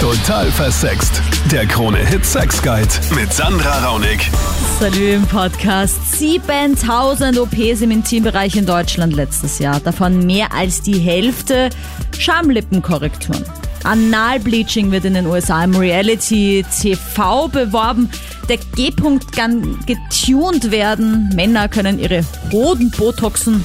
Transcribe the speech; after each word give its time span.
Total 0.00 0.50
versext. 0.50 1.20
Der 1.52 1.66
Krone-Hit 1.66 2.24
Sex 2.24 2.62
Guide 2.62 2.88
mit 3.14 3.34
Sandra 3.34 3.86
Raunig. 3.86 4.30
Salü 4.78 5.12
im 5.12 5.26
Podcast. 5.26 6.18
7000 6.18 7.38
OPs 7.38 7.82
im 7.82 7.90
Intimbereich 7.90 8.56
in 8.56 8.64
Deutschland 8.64 9.14
letztes 9.14 9.58
Jahr. 9.58 9.78
Davon 9.78 10.24
mehr 10.24 10.54
als 10.54 10.80
die 10.80 10.98
Hälfte 10.98 11.68
Schamlippenkorrekturen. 12.18 13.44
Analbleaching 13.84 14.90
wird 14.90 15.04
in 15.04 15.12
den 15.12 15.26
USA 15.26 15.62
im 15.64 15.76
Reality-TV 15.76 17.48
beworben. 17.48 18.08
Der 18.48 18.56
G-Punkt 18.56 19.32
kann 19.32 19.80
getuned 19.84 20.70
werden. 20.70 21.30
Männer 21.34 21.68
können 21.68 21.98
ihre 21.98 22.24
Hoden 22.50 22.90
botoxen. 22.90 23.62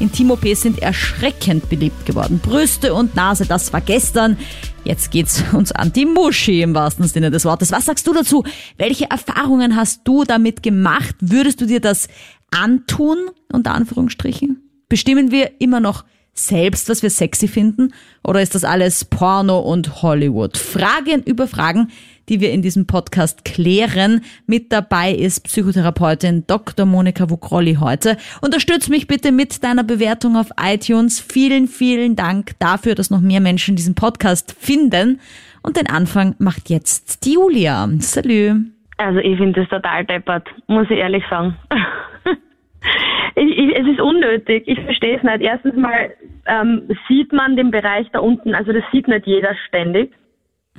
Intim-OPs 0.00 0.62
sind 0.62 0.80
erschreckend 0.80 1.68
beliebt 1.68 2.06
geworden. 2.06 2.40
Brüste 2.42 2.94
und 2.94 3.14
Nase, 3.14 3.46
das 3.46 3.72
war 3.72 3.80
gestern. 3.80 4.36
Jetzt 4.84 5.10
geht's 5.10 5.44
uns 5.52 5.72
an 5.72 5.92
die 5.92 6.06
Muschi 6.06 6.62
im 6.62 6.74
wahrsten 6.74 7.06
Sinne 7.06 7.30
des 7.30 7.44
Wortes. 7.44 7.70
Was 7.70 7.84
sagst 7.84 8.06
du 8.06 8.12
dazu? 8.12 8.44
Welche 8.78 9.10
Erfahrungen 9.10 9.76
hast 9.76 10.00
du 10.04 10.24
damit 10.24 10.62
gemacht? 10.62 11.14
Würdest 11.20 11.60
du 11.60 11.66
dir 11.66 11.80
das 11.80 12.08
antun? 12.50 13.18
Unter 13.52 13.74
Anführungsstrichen. 13.74 14.62
Bestimmen 14.88 15.30
wir 15.30 15.60
immer 15.60 15.80
noch 15.80 16.04
selbst, 16.32 16.88
was 16.88 17.02
wir 17.02 17.10
sexy 17.10 17.48
finden? 17.48 17.92
Oder 18.24 18.42
ist 18.42 18.54
das 18.54 18.64
alles 18.64 19.04
Porno 19.04 19.60
und 19.60 20.02
Hollywood? 20.02 20.56
Fragen 20.56 21.22
über 21.24 21.46
Fragen, 21.46 21.90
die 22.30 22.40
wir 22.40 22.52
in 22.52 22.62
diesem 22.62 22.86
Podcast 22.86 23.44
klären. 23.44 24.22
Mit 24.46 24.72
dabei 24.72 25.10
ist 25.10 25.44
Psychotherapeutin 25.44 26.44
Dr. 26.46 26.86
Monika 26.86 27.28
Wukrolli 27.28 27.74
heute. 27.80 28.16
Unterstütz 28.40 28.88
mich 28.88 29.06
bitte 29.08 29.32
mit 29.32 29.62
deiner 29.62 29.84
Bewertung 29.84 30.36
auf 30.36 30.50
iTunes. 30.58 31.20
Vielen, 31.20 31.66
vielen 31.66 32.16
Dank 32.16 32.52
dafür, 32.60 32.94
dass 32.94 33.10
noch 33.10 33.20
mehr 33.20 33.40
Menschen 33.40 33.76
diesen 33.76 33.94
Podcast 33.94 34.56
finden. 34.58 35.20
Und 35.62 35.76
den 35.76 35.88
Anfang 35.88 36.36
macht 36.38 36.70
jetzt 36.70 37.26
die 37.26 37.34
Julia. 37.34 37.86
Salü. 37.98 38.54
Also 38.96 39.18
ich 39.18 39.36
finde 39.36 39.60
das 39.60 39.68
total 39.68 40.04
deppert, 40.04 40.48
muss 40.68 40.88
ich 40.88 40.98
ehrlich 40.98 41.24
sagen. 41.28 41.56
ich, 43.34 43.58
ich, 43.58 43.76
es 43.76 43.86
ist 43.88 44.00
unnötig, 44.00 44.64
ich 44.66 44.78
verstehe 44.80 45.16
es 45.16 45.22
nicht. 45.22 45.40
Erstens 45.40 45.74
mal 45.74 46.10
ähm, 46.46 46.82
sieht 47.08 47.32
man 47.32 47.56
den 47.56 47.70
Bereich 47.70 48.06
da 48.12 48.20
unten, 48.20 48.54
also 48.54 48.72
das 48.72 48.84
sieht 48.92 49.08
nicht 49.08 49.26
jeder 49.26 49.54
ständig. 49.68 50.12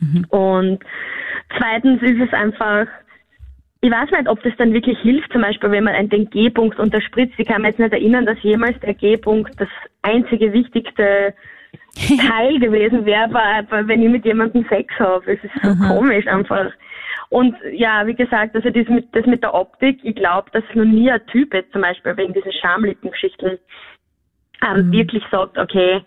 Mhm. 0.02 0.25
Und 0.30 0.83
zweitens 1.57 2.02
ist 2.02 2.19
es 2.21 2.33
einfach, 2.33 2.88
ich 3.81 3.91
weiß 3.91 4.11
nicht, 4.11 4.27
ob 4.27 4.41
das 4.44 4.53
dann 4.57 4.73
wirklich 4.73 4.99
hilft, 4.99 5.31
zum 5.31 5.41
Beispiel, 5.41 5.71
wenn 5.71 5.85
man 5.85 6.09
den 6.09 6.30
G-Punkt 6.30 6.77
unterspritzt. 6.80 7.33
Ich 7.38 7.47
kann 7.47 7.61
mich 7.61 7.71
jetzt 7.71 7.80
nicht 7.80 7.94
erinnern, 7.94 8.25
dass 8.25 8.41
jemals 8.44 8.79
der 8.81 8.94
G-Punkt 8.94 9.59
das 9.59 9.69
einzige 10.02 10.53
wichtigste 10.53 11.33
Teil 12.27 12.59
gewesen 12.59 13.05
wäre, 13.05 13.29
wenn 13.88 14.02
ich 14.02 14.09
mit 14.09 14.25
jemandem 14.25 14.66
Sex 14.69 14.94
habe. 14.99 15.33
Es 15.33 15.44
ist 15.44 15.53
so 15.63 15.69
Aha. 15.69 15.95
komisch 15.95 16.27
einfach. 16.27 16.72
Und 17.29 17.55
ja, 17.72 18.05
wie 18.05 18.13
gesagt, 18.13 18.55
also 18.55 18.69
das 18.69 18.88
mit, 18.89 19.07
das 19.16 19.25
mit 19.25 19.41
der 19.41 19.53
Optik, 19.53 19.99
ich 20.03 20.16
glaube, 20.16 20.52
dass 20.52 20.63
noch 20.73 20.83
nie 20.83 21.09
ein 21.09 21.25
Typ 21.27 21.53
jetzt 21.53 21.72
zum 21.72 21.81
Beispiel 21.81 22.16
wegen 22.17 22.33
diesen 22.33 22.52
Schamlippengeschichten 22.52 23.57
ähm, 24.67 24.88
mhm. 24.88 24.91
wirklich 24.91 25.23
sagt, 25.31 25.57
okay, 25.57 26.02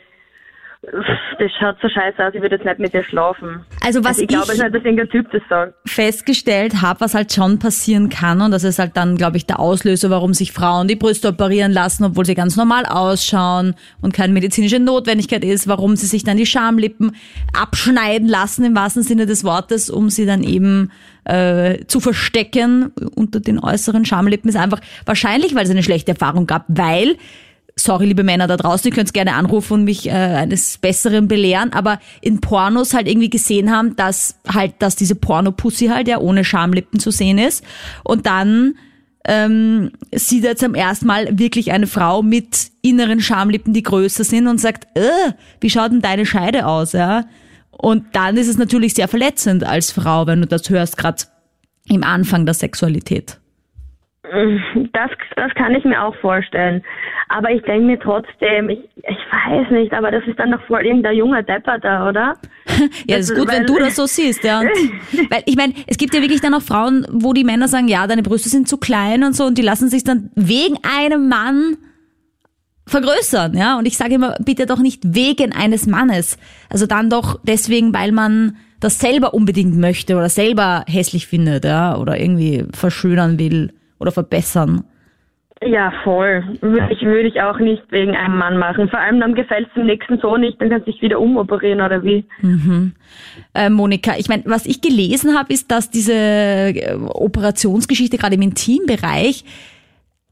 das 1.38 1.50
schaut 1.58 1.76
so 1.80 1.88
scheiße 1.88 2.24
aus, 2.24 2.34
ich 2.34 2.40
würde 2.40 2.56
jetzt 2.56 2.64
nicht 2.64 2.78
mit 2.78 2.94
dir 2.94 3.02
schlafen. 3.02 3.64
Also 3.80 4.00
was 4.00 4.10
also 4.10 4.22
ich, 4.22 4.28
glaube 4.28 4.52
nicht, 4.52 4.62
dass 4.62 4.72
irgendein 4.72 5.08
Typ 5.08 5.30
das 5.32 5.42
sagt. 5.48 5.74
festgestellt 5.86 6.82
habe, 6.82 7.00
was 7.00 7.14
halt 7.14 7.32
schon 7.32 7.58
passieren 7.58 8.08
kann 8.08 8.40
und 8.40 8.50
das 8.50 8.64
ist 8.64 8.78
halt 8.78 8.96
dann, 8.96 9.16
glaube 9.16 9.36
ich, 9.36 9.46
der 9.46 9.60
Auslöser, 9.60 10.10
warum 10.10 10.34
sich 10.34 10.52
Frauen 10.52 10.88
die 10.88 10.96
Brüste 10.96 11.28
operieren 11.28 11.72
lassen, 11.72 12.04
obwohl 12.04 12.24
sie 12.24 12.34
ganz 12.34 12.56
normal 12.56 12.86
ausschauen 12.86 13.74
und 14.00 14.14
keine 14.14 14.32
medizinische 14.32 14.78
Notwendigkeit 14.78 15.44
ist, 15.44 15.68
warum 15.68 15.96
sie 15.96 16.06
sich 16.06 16.24
dann 16.24 16.36
die 16.36 16.46
Schamlippen 16.46 17.16
abschneiden 17.58 18.28
lassen, 18.28 18.64
im 18.64 18.76
wahrsten 18.76 19.02
Sinne 19.02 19.26
des 19.26 19.44
Wortes, 19.44 19.90
um 19.90 20.10
sie 20.10 20.26
dann 20.26 20.42
eben 20.42 20.90
äh, 21.24 21.84
zu 21.86 22.00
verstecken 22.00 22.92
unter 23.14 23.40
den 23.40 23.58
äußeren 23.58 24.04
Schamlippen, 24.04 24.48
ist 24.48 24.56
einfach 24.56 24.80
wahrscheinlich, 25.06 25.54
weil 25.54 25.64
es 25.64 25.70
eine 25.70 25.82
schlechte 25.82 26.12
Erfahrung 26.12 26.46
gab, 26.46 26.64
weil 26.68 27.16
sorry, 27.76 28.06
liebe 28.06 28.22
Männer 28.22 28.46
da 28.46 28.56
draußen, 28.56 28.88
ihr 28.88 28.94
könnt 28.94 29.12
gerne 29.12 29.34
anrufen 29.34 29.74
und 29.74 29.84
mich 29.84 30.06
äh, 30.06 30.12
eines 30.12 30.78
Besseren 30.78 31.28
belehren, 31.28 31.72
aber 31.72 31.98
in 32.20 32.40
Pornos 32.40 32.94
halt 32.94 33.08
irgendwie 33.08 33.30
gesehen 33.30 33.70
haben, 33.70 33.96
dass 33.96 34.36
halt, 34.46 34.74
dass 34.78 34.96
diese 34.96 35.14
Pornopussy 35.14 35.86
halt 35.86 36.08
ja 36.08 36.18
ohne 36.18 36.44
Schamlippen 36.44 37.00
zu 37.00 37.10
sehen 37.10 37.38
ist. 37.38 37.64
Und 38.04 38.26
dann 38.26 38.76
ähm, 39.26 39.92
sieht 40.14 40.44
er 40.44 40.56
zum 40.56 40.74
ersten 40.74 41.06
Mal 41.06 41.38
wirklich 41.38 41.72
eine 41.72 41.86
Frau 41.86 42.22
mit 42.22 42.70
inneren 42.82 43.20
Schamlippen, 43.20 43.72
die 43.72 43.82
größer 43.82 44.24
sind 44.24 44.46
und 44.46 44.60
sagt, 44.60 44.86
äh, 44.96 45.32
wie 45.60 45.70
schaut 45.70 45.92
denn 45.92 46.02
deine 46.02 46.26
Scheide 46.26 46.66
aus, 46.66 46.92
ja? 46.92 47.24
Und 47.70 48.04
dann 48.12 48.36
ist 48.36 48.48
es 48.48 48.56
natürlich 48.56 48.94
sehr 48.94 49.08
verletzend 49.08 49.64
als 49.64 49.90
Frau, 49.90 50.26
wenn 50.26 50.40
du 50.40 50.46
das 50.46 50.70
hörst, 50.70 50.96
gerade 50.96 51.24
im 51.86 52.04
Anfang 52.04 52.46
der 52.46 52.54
Sexualität. 52.54 53.40
Das, 54.92 55.10
das 55.36 55.54
kann 55.54 55.74
ich 55.74 55.84
mir 55.84 56.02
auch 56.02 56.16
vorstellen. 56.16 56.82
Aber 57.28 57.50
ich 57.50 57.62
denke 57.62 57.86
mir 57.86 58.00
trotzdem, 58.00 58.70
ich, 58.70 58.78
ich 58.96 59.18
weiß 59.30 59.70
nicht, 59.70 59.92
aber 59.92 60.10
das 60.10 60.26
ist 60.26 60.38
dann 60.38 60.50
doch 60.50 60.62
voll 60.66 60.86
irgendein 60.86 61.16
junger 61.16 61.42
Depper 61.42 61.78
da, 61.78 62.08
oder? 62.08 62.36
ja, 63.06 63.18
das 63.18 63.28
ist 63.30 63.36
gut, 63.36 63.52
wenn 63.52 63.66
du 63.66 63.78
das 63.78 63.96
so 63.96 64.06
siehst, 64.06 64.42
ja. 64.42 64.60
Und, 64.60 64.68
weil 65.30 65.42
ich 65.44 65.56
meine, 65.56 65.74
es 65.86 65.98
gibt 65.98 66.14
ja 66.14 66.22
wirklich 66.22 66.40
dann 66.40 66.54
auch 66.54 66.62
Frauen, 66.62 67.06
wo 67.10 67.34
die 67.34 67.44
Männer 67.44 67.68
sagen, 67.68 67.86
ja, 67.86 68.06
deine 68.06 68.22
Brüste 68.22 68.48
sind 68.48 68.66
zu 68.66 68.78
klein 68.78 69.24
und 69.24 69.36
so 69.36 69.44
und 69.44 69.58
die 69.58 69.62
lassen 69.62 69.88
sich 69.88 70.04
dann 70.04 70.30
wegen 70.34 70.78
einem 70.82 71.28
Mann 71.28 71.76
vergrößern, 72.86 73.54
ja. 73.54 73.76
Und 73.78 73.84
ich 73.84 73.98
sage 73.98 74.14
immer, 74.14 74.36
bitte 74.42 74.64
doch 74.64 74.78
nicht 74.78 75.02
wegen 75.04 75.52
eines 75.52 75.86
Mannes. 75.86 76.38
Also 76.70 76.86
dann 76.86 77.10
doch 77.10 77.40
deswegen, 77.42 77.92
weil 77.92 78.12
man 78.12 78.56
das 78.80 78.98
selber 78.98 79.34
unbedingt 79.34 79.76
möchte 79.76 80.16
oder 80.16 80.30
selber 80.30 80.84
hässlich 80.88 81.26
findet, 81.26 81.66
ja, 81.66 81.98
oder 81.98 82.18
irgendwie 82.18 82.64
verschönern 82.72 83.38
will 83.38 83.73
oder 83.98 84.12
verbessern. 84.12 84.84
Ja, 85.62 85.92
voll. 86.02 86.44
Würde 86.60 86.92
ich, 86.92 87.00
würde 87.02 87.28
ich 87.28 87.40
auch 87.40 87.58
nicht 87.58 87.82
wegen 87.90 88.14
einem 88.14 88.36
Mann 88.36 88.58
machen. 88.58 88.88
Vor 88.88 88.98
allem 88.98 89.20
dann 89.20 89.34
gefällt 89.34 89.68
es 89.68 89.74
dem 89.74 89.86
nächsten 89.86 90.18
so 90.18 90.36
nicht, 90.36 90.60
dann 90.60 90.68
kannst 90.68 90.86
du 90.86 90.92
dich 90.92 91.00
wieder 91.00 91.20
umoperieren 91.20 91.80
oder 91.80 92.02
wie. 92.02 92.24
Mhm. 92.42 92.92
Äh, 93.54 93.70
Monika, 93.70 94.14
ich 94.18 94.28
meine, 94.28 94.42
was 94.46 94.66
ich 94.66 94.80
gelesen 94.80 95.38
habe, 95.38 95.52
ist, 95.52 95.70
dass 95.70 95.90
diese 95.90 96.12
äh, 96.12 96.94
Operationsgeschichte 96.94 98.18
gerade 98.18 98.34
im 98.34 98.42
Intimbereich 98.42 99.44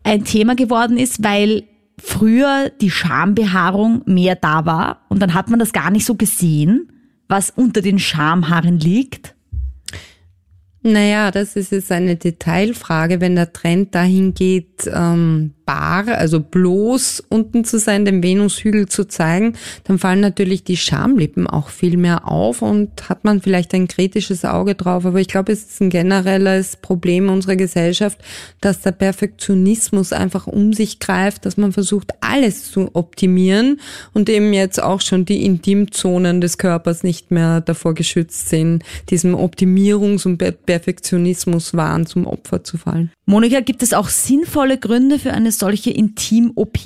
ein 0.05 0.25
Thema 0.25 0.55
geworden 0.55 0.99
ist, 0.99 1.25
weil 1.25 1.63
früher 1.99 2.71
die 2.81 2.91
Schambehaarung 2.91 4.03
mehr 4.07 4.35
da 4.35 4.67
war 4.67 5.03
und 5.09 5.23
dann 5.23 5.35
hat 5.35 5.49
man 5.49 5.61
das 5.61 5.73
gar 5.73 5.91
nicht 5.91 6.05
so 6.05 6.17
gesehen, 6.17 6.89
was 7.29 7.51
unter 7.51 7.81
den 7.81 7.99
Schamhaaren 7.99 8.79
liegt. 8.79 9.35
Naja, 10.83 11.31
das 11.31 11.55
ist 11.55 11.71
jetzt 11.71 11.93
eine 11.93 12.17
Detailfrage, 12.17 13.21
wenn 13.21 13.37
der 13.37 13.53
Trend 13.53 13.95
dahin 13.95 14.35
geht, 14.35 14.91
ähm, 14.93 15.55
bar, 15.65 16.09
also 16.09 16.41
bloß 16.41 17.25
unten 17.29 17.65
zu 17.65 17.79
sein, 17.79 18.05
den 18.05 18.23
Venushügel 18.23 18.89
zu 18.89 19.05
zeigen, 19.05 19.55
dann 19.85 19.99
fallen 19.99 20.21
natürlich 20.21 20.65
die 20.65 20.77
Schamlippen 20.77 21.47
auch 21.47 21.69
viel 21.69 21.97
mehr 21.97 22.29
auf 22.29 22.63
und 22.63 23.09
hat 23.09 23.25
man 23.25 23.41
vielleicht 23.41 23.75
ein 23.75 23.89
kritisches 23.89 24.45
Auge 24.45 24.75
drauf. 24.75 25.07
Aber 25.07 25.21
ich 25.21 25.29
glaube, 25.29 25.53
es 25.53 25.65
ist 25.65 25.81
ein 25.81 25.91
generelles 25.91 26.77
Problem 26.77 27.29
unserer 27.29 27.57
Gesellschaft, 27.57 28.19
dass 28.61 28.81
der 28.81 28.93
Perfektionismus 28.93 30.13
einfach 30.13 30.47
um 30.47 30.73
sich 30.73 30.99
greift, 30.99 31.47
dass 31.47 31.57
man 31.57 31.73
versucht, 31.73 32.13
alles 32.21 32.71
zu 32.71 32.91
optimieren 32.95 33.81
und 34.13 34.29
eben 34.29 34.53
jetzt 34.53 34.83
auch 34.83 35.01
schon 35.01 35.25
die 35.25 35.45
Intimzonen 35.45 36.41
des 36.41 36.59
Körpers 36.59 37.03
nicht 37.03 37.31
mehr 37.31 37.61
davor 37.61 37.95
geschützt 37.95 38.49
sind, 38.49 38.83
diesem 39.11 39.35
Optimierungs- 39.35 40.27
und 40.27 40.39
Perfektionismus-Wahn 40.39 42.07
zum 42.07 42.27
Opfer 42.27 42.65
zu 42.65 42.79
fallen. 42.79 43.11
Monika, 43.25 43.61
gibt 43.61 43.83
es 43.83 43.95
auch 43.95 44.09
sinnvolle 44.09 44.79
Gründe 44.79 45.19
für 45.19 45.33
eine 45.33 45.52
solche 45.53 45.91
Intim-OP? 45.91 46.79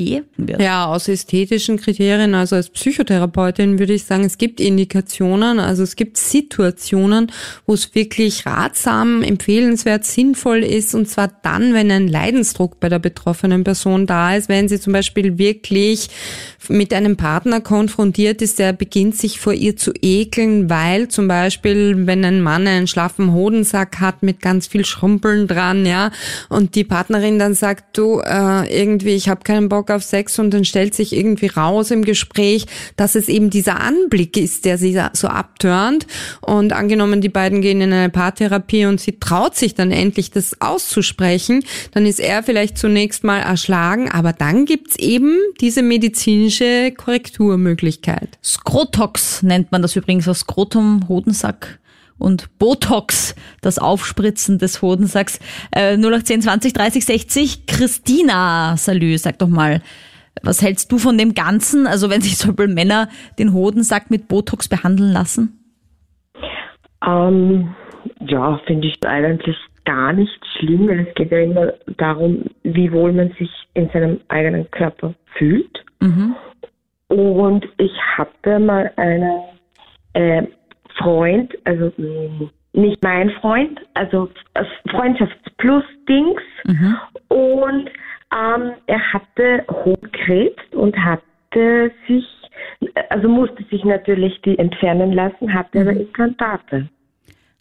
Ja, 0.59 0.87
aus 0.87 1.09
ästhetischen 1.09 1.79
Kriterien, 1.79 2.35
also 2.35 2.57
als 2.57 2.71
Psychotherapeutin 2.71 3.79
würde 3.79 3.95
ich 3.95 4.05
sagen, 4.05 4.25
es 4.25 4.39
gibt 4.39 4.61
Indikationen, 4.61 5.59
also 5.59 5.83
es 5.83 5.97
gibt 5.97 6.17
Situationen, 6.17 7.33
wo 7.67 7.75
es 7.75 7.95
wirklich 7.95 8.47
ratsam, 8.47 9.23
empfehlenswert, 9.23 10.05
sinnvoll 10.05 10.63
ist, 10.63 10.95
und 10.95 11.09
zwar 11.09 11.29
dann, 11.43 11.75
wenn 11.75 11.91
ein 11.91 12.09
Leidensdruck 12.09 12.81
bei 12.81 12.89
der 12.89 12.99
betroffenen 12.99 13.65
Person 13.65 14.07
da 14.07 14.37
ist, 14.37 14.49
wenn 14.49 14.69
sie 14.69 14.81
zum 14.81 14.93
Beispiel 14.93 15.39
wirklich 15.39 16.09
mit 16.69 16.93
einem 16.93 17.17
Partner 17.17 17.61
konfrontiert 17.61 18.43
ist, 18.43 18.59
der 18.59 18.73
beginnt 18.73 19.17
sich 19.17 19.41
vor 19.41 19.53
ihr 19.53 19.77
zu 19.77 19.93
ekeln, 20.01 20.69
weil 20.71 21.09
zum 21.09 21.29
Beispiel, 21.29 22.07
wenn 22.07 22.25
ein 22.25 22.41
Mann 22.41 22.67
einen 22.67 22.87
schlaffen 22.87 23.33
Hodensack 23.33 24.01
hat 24.01 24.23
mit 24.23 24.41
ganz 24.41 24.67
viel 24.67 24.85
Schrumpeln 24.85 25.47
dran, 25.47 25.87
ja, 25.87 26.11
und 26.49 26.75
die 26.75 26.85
Partnerin 26.85 27.39
dann 27.39 27.55
sagt, 27.55 27.97
du, 27.97 28.21
äh, 28.21 28.56
irgendwie, 28.65 29.15
ich 29.15 29.29
habe 29.29 29.43
keinen 29.43 29.69
Bock 29.69 29.91
auf 29.91 30.03
Sex 30.03 30.39
und 30.39 30.53
dann 30.53 30.65
stellt 30.65 30.95
sich 30.95 31.15
irgendwie 31.15 31.47
raus 31.47 31.91
im 31.91 32.05
Gespräch, 32.05 32.67
dass 32.97 33.15
es 33.15 33.29
eben 33.29 33.51
dieser 33.51 33.81
Anblick 33.81 34.37
ist, 34.37 34.65
der 34.65 34.79
sie 34.79 34.99
so 35.13 35.29
abtörnt. 35.29 36.07
Und 36.41 36.73
angenommen, 36.73 37.21
die 37.21 37.29
beiden 37.29 37.61
gehen 37.61 37.81
in 37.81 37.93
eine 37.93 38.11
Paartherapie 38.11 38.87
und 38.87 39.01
sie 39.01 39.19
traut 39.19 39.57
sich 39.57 39.75
dann 39.75 39.91
endlich, 39.91 40.31
das 40.31 40.61
auszusprechen, 40.61 41.65
dann 41.93 42.07
ist 42.07 42.21
er 42.21 42.43
vielleicht 42.43 42.79
zunächst 42.79 43.25
mal 43.25 43.41
erschlagen, 43.41 44.11
aber 44.11 44.33
dann 44.33 44.65
gibt's 44.65 44.97
eben 44.97 45.37
diese 45.61 45.83
medizinische 45.83 46.93
Korrekturmöglichkeit. 46.97 48.39
Skrotox 48.45 49.43
nennt 49.43 49.73
man 49.73 49.83
das 49.83 49.97
übrigens, 49.97 50.29
aus 50.29 50.41
Skrotum, 50.41 51.09
Hodensack 51.09 51.79
und 52.19 52.59
Botox, 52.59 53.35
das 53.61 53.79
Aufspritzen 53.79 54.59
des 54.59 54.83
Hodensacks. 54.83 55.39
Äh, 55.71 55.97
0810 55.97 56.43
20 56.43 56.73
30 56.73 57.05
60. 57.05 57.67
Christina, 57.67 58.77
salü, 58.77 59.19
sag 59.19 59.39
doch 59.39 59.49
mal, 59.49 59.83
was 60.43 60.63
hältst 60.63 60.93
du 60.93 60.99
von 60.99 61.19
dem 61.19 61.35
Ganzen? 61.35 61.87
Also 61.87 62.11
wenn 62.11 62.21
sich 62.21 62.37
zum 62.37 62.55
Beispiel 62.55 62.75
Männer 62.75 63.09
den 63.39 63.53
Hodensack 63.53 64.11
mit 64.11 64.29
Botox 64.29 64.69
behandeln 64.69 65.13
lassen? 65.13 65.59
Ähm, 67.07 67.75
ja, 68.21 68.61
finde 68.67 68.89
ich 68.89 69.07
eigentlich 69.07 69.57
gar 69.85 70.13
nicht 70.13 70.39
schlimm, 70.59 70.89
weil 70.89 71.01
es 71.01 71.15
geht 71.15 71.31
ja 71.31 71.39
immer 71.39 71.73
darum, 71.97 72.45
wie 72.65 72.91
wohl 72.93 73.13
man 73.13 73.31
sich 73.39 73.51
in 73.75 73.89
seinem 73.91 74.21
eigenen 74.29 74.71
Körper 74.71 75.15
fühlt. 75.37 75.85
Mhm. 76.01 76.35
Und 77.09 77.65
ich 77.79 77.93
hatte 78.17 78.59
mal 78.59 78.91
einen 78.97 79.41
äh, 80.15 80.43
Freund, 80.99 81.53
also 81.65 81.93
mh, 81.97 82.51
nicht 82.73 83.03
mein 83.03 83.31
Freund, 83.41 83.81
also 83.95 84.29
das 84.55 84.67
Freundschafts-Plus-Dings. 84.91 86.43
Mhm. 86.65 86.97
Und 87.29 87.91
ähm, 88.35 88.73
er 88.87 89.13
hatte 89.13 89.65
Hodenkrebs 89.71 90.63
und 90.73 90.97
hatte 90.97 91.93
sich, 92.07 92.25
also 93.11 93.29
musste 93.29 93.65
sich 93.71 93.85
natürlich 93.85 94.41
die 94.43 94.59
entfernen 94.59 95.13
lassen, 95.13 95.53
hatte 95.53 95.81
aber 95.81 95.93
Implantate. 95.93 96.89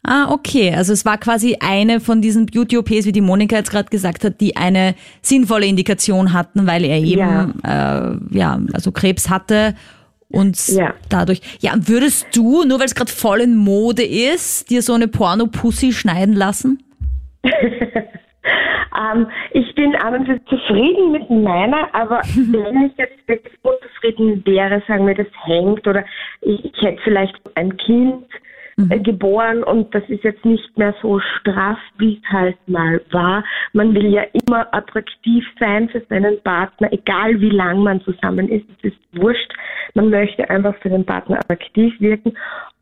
Ah, 0.08 0.32
okay. 0.32 0.74
Also 0.76 0.94
es 0.94 1.04
war 1.04 1.18
quasi 1.18 1.58
eine 1.60 2.00
von 2.00 2.22
diesen 2.22 2.46
Beauty-OPs, 2.46 3.06
wie 3.06 3.12
die 3.12 3.22
Monika 3.22 3.56
jetzt 3.56 3.72
gerade 3.72 3.90
gesagt 3.90 4.24
hat, 4.24 4.40
die 4.40 4.56
eine 4.56 4.94
sinnvolle 5.22 5.66
Indikation 5.66 6.32
hatten, 6.34 6.68
weil 6.68 6.84
er 6.86 7.00
eben 7.00 7.56
ja, 7.64 8.12
äh, 8.12 8.18
ja 8.32 8.60
also 8.74 8.92
Krebs 8.92 9.30
hatte 9.30 9.74
und 10.30 10.58
Ja. 10.70 10.94
dadurch. 11.10 11.42
Ja, 11.60 11.74
würdest 11.76 12.28
du, 12.36 12.64
nur 12.64 12.80
weil 12.80 12.86
es 12.86 12.96
gerade 12.96 13.12
voll 13.12 13.42
in 13.42 13.56
Mode 13.56 14.04
ist, 14.04 14.70
dir 14.70 14.82
so 14.82 14.94
eine 14.94 15.08
Porno-Pussy 15.08 15.92
schneiden 15.94 16.36
lassen? 16.36 16.84
Ähm, 18.98 19.28
ich 19.52 19.74
bin 19.76 19.94
an 19.96 20.14
und 20.16 20.26
für 20.26 20.40
zufrieden 20.46 21.12
mit 21.12 21.30
meiner, 21.30 21.94
aber 21.94 22.22
wenn 22.36 22.86
ich 22.86 22.98
jetzt 22.98 23.28
wirklich 23.28 23.54
unzufrieden 23.62 24.46
wäre, 24.46 24.82
sagen 24.88 25.06
wir, 25.08 25.16
das 25.16 25.28
hängt 25.44 25.86
oder 25.88 26.06
ich, 26.42 26.64
ich 26.64 26.82
hätte 26.82 27.02
vielleicht 27.04 27.36
ein 27.56 27.76
Kind 27.76 28.24
äh, 28.78 29.00
geboren 29.00 29.64
und 29.64 29.94
das 29.96 30.04
ist 30.10 30.24
jetzt 30.24 30.44
nicht 30.44 30.78
mehr 30.78 30.94
so 31.02 31.20
straff, 31.20 31.78
wie 31.98 32.22
es 32.22 32.30
halt 32.32 32.58
mal 32.68 33.02
war. 33.12 33.44
Man 33.74 33.94
will 33.96 34.08
ja 34.08 34.24
immer 34.34 34.68
attraktiv 34.74 35.46
sein 35.60 35.90
für 35.90 36.02
seinen 36.10 36.42
Partner, 36.42 36.92
egal 36.92 37.40
wie 37.40 37.52
lang 37.52 37.84
man 37.84 38.02
zusammen 38.02 38.50
ist, 38.50 38.66
es 38.78 38.92
ist 38.92 38.98
wurscht. 39.14 39.54
Man 39.94 40.10
möchte 40.10 40.50
einfach 40.50 40.76
für 40.82 40.90
den 40.90 41.06
Partner 41.06 41.40
attraktiv 41.40 41.94
wirken 42.00 42.34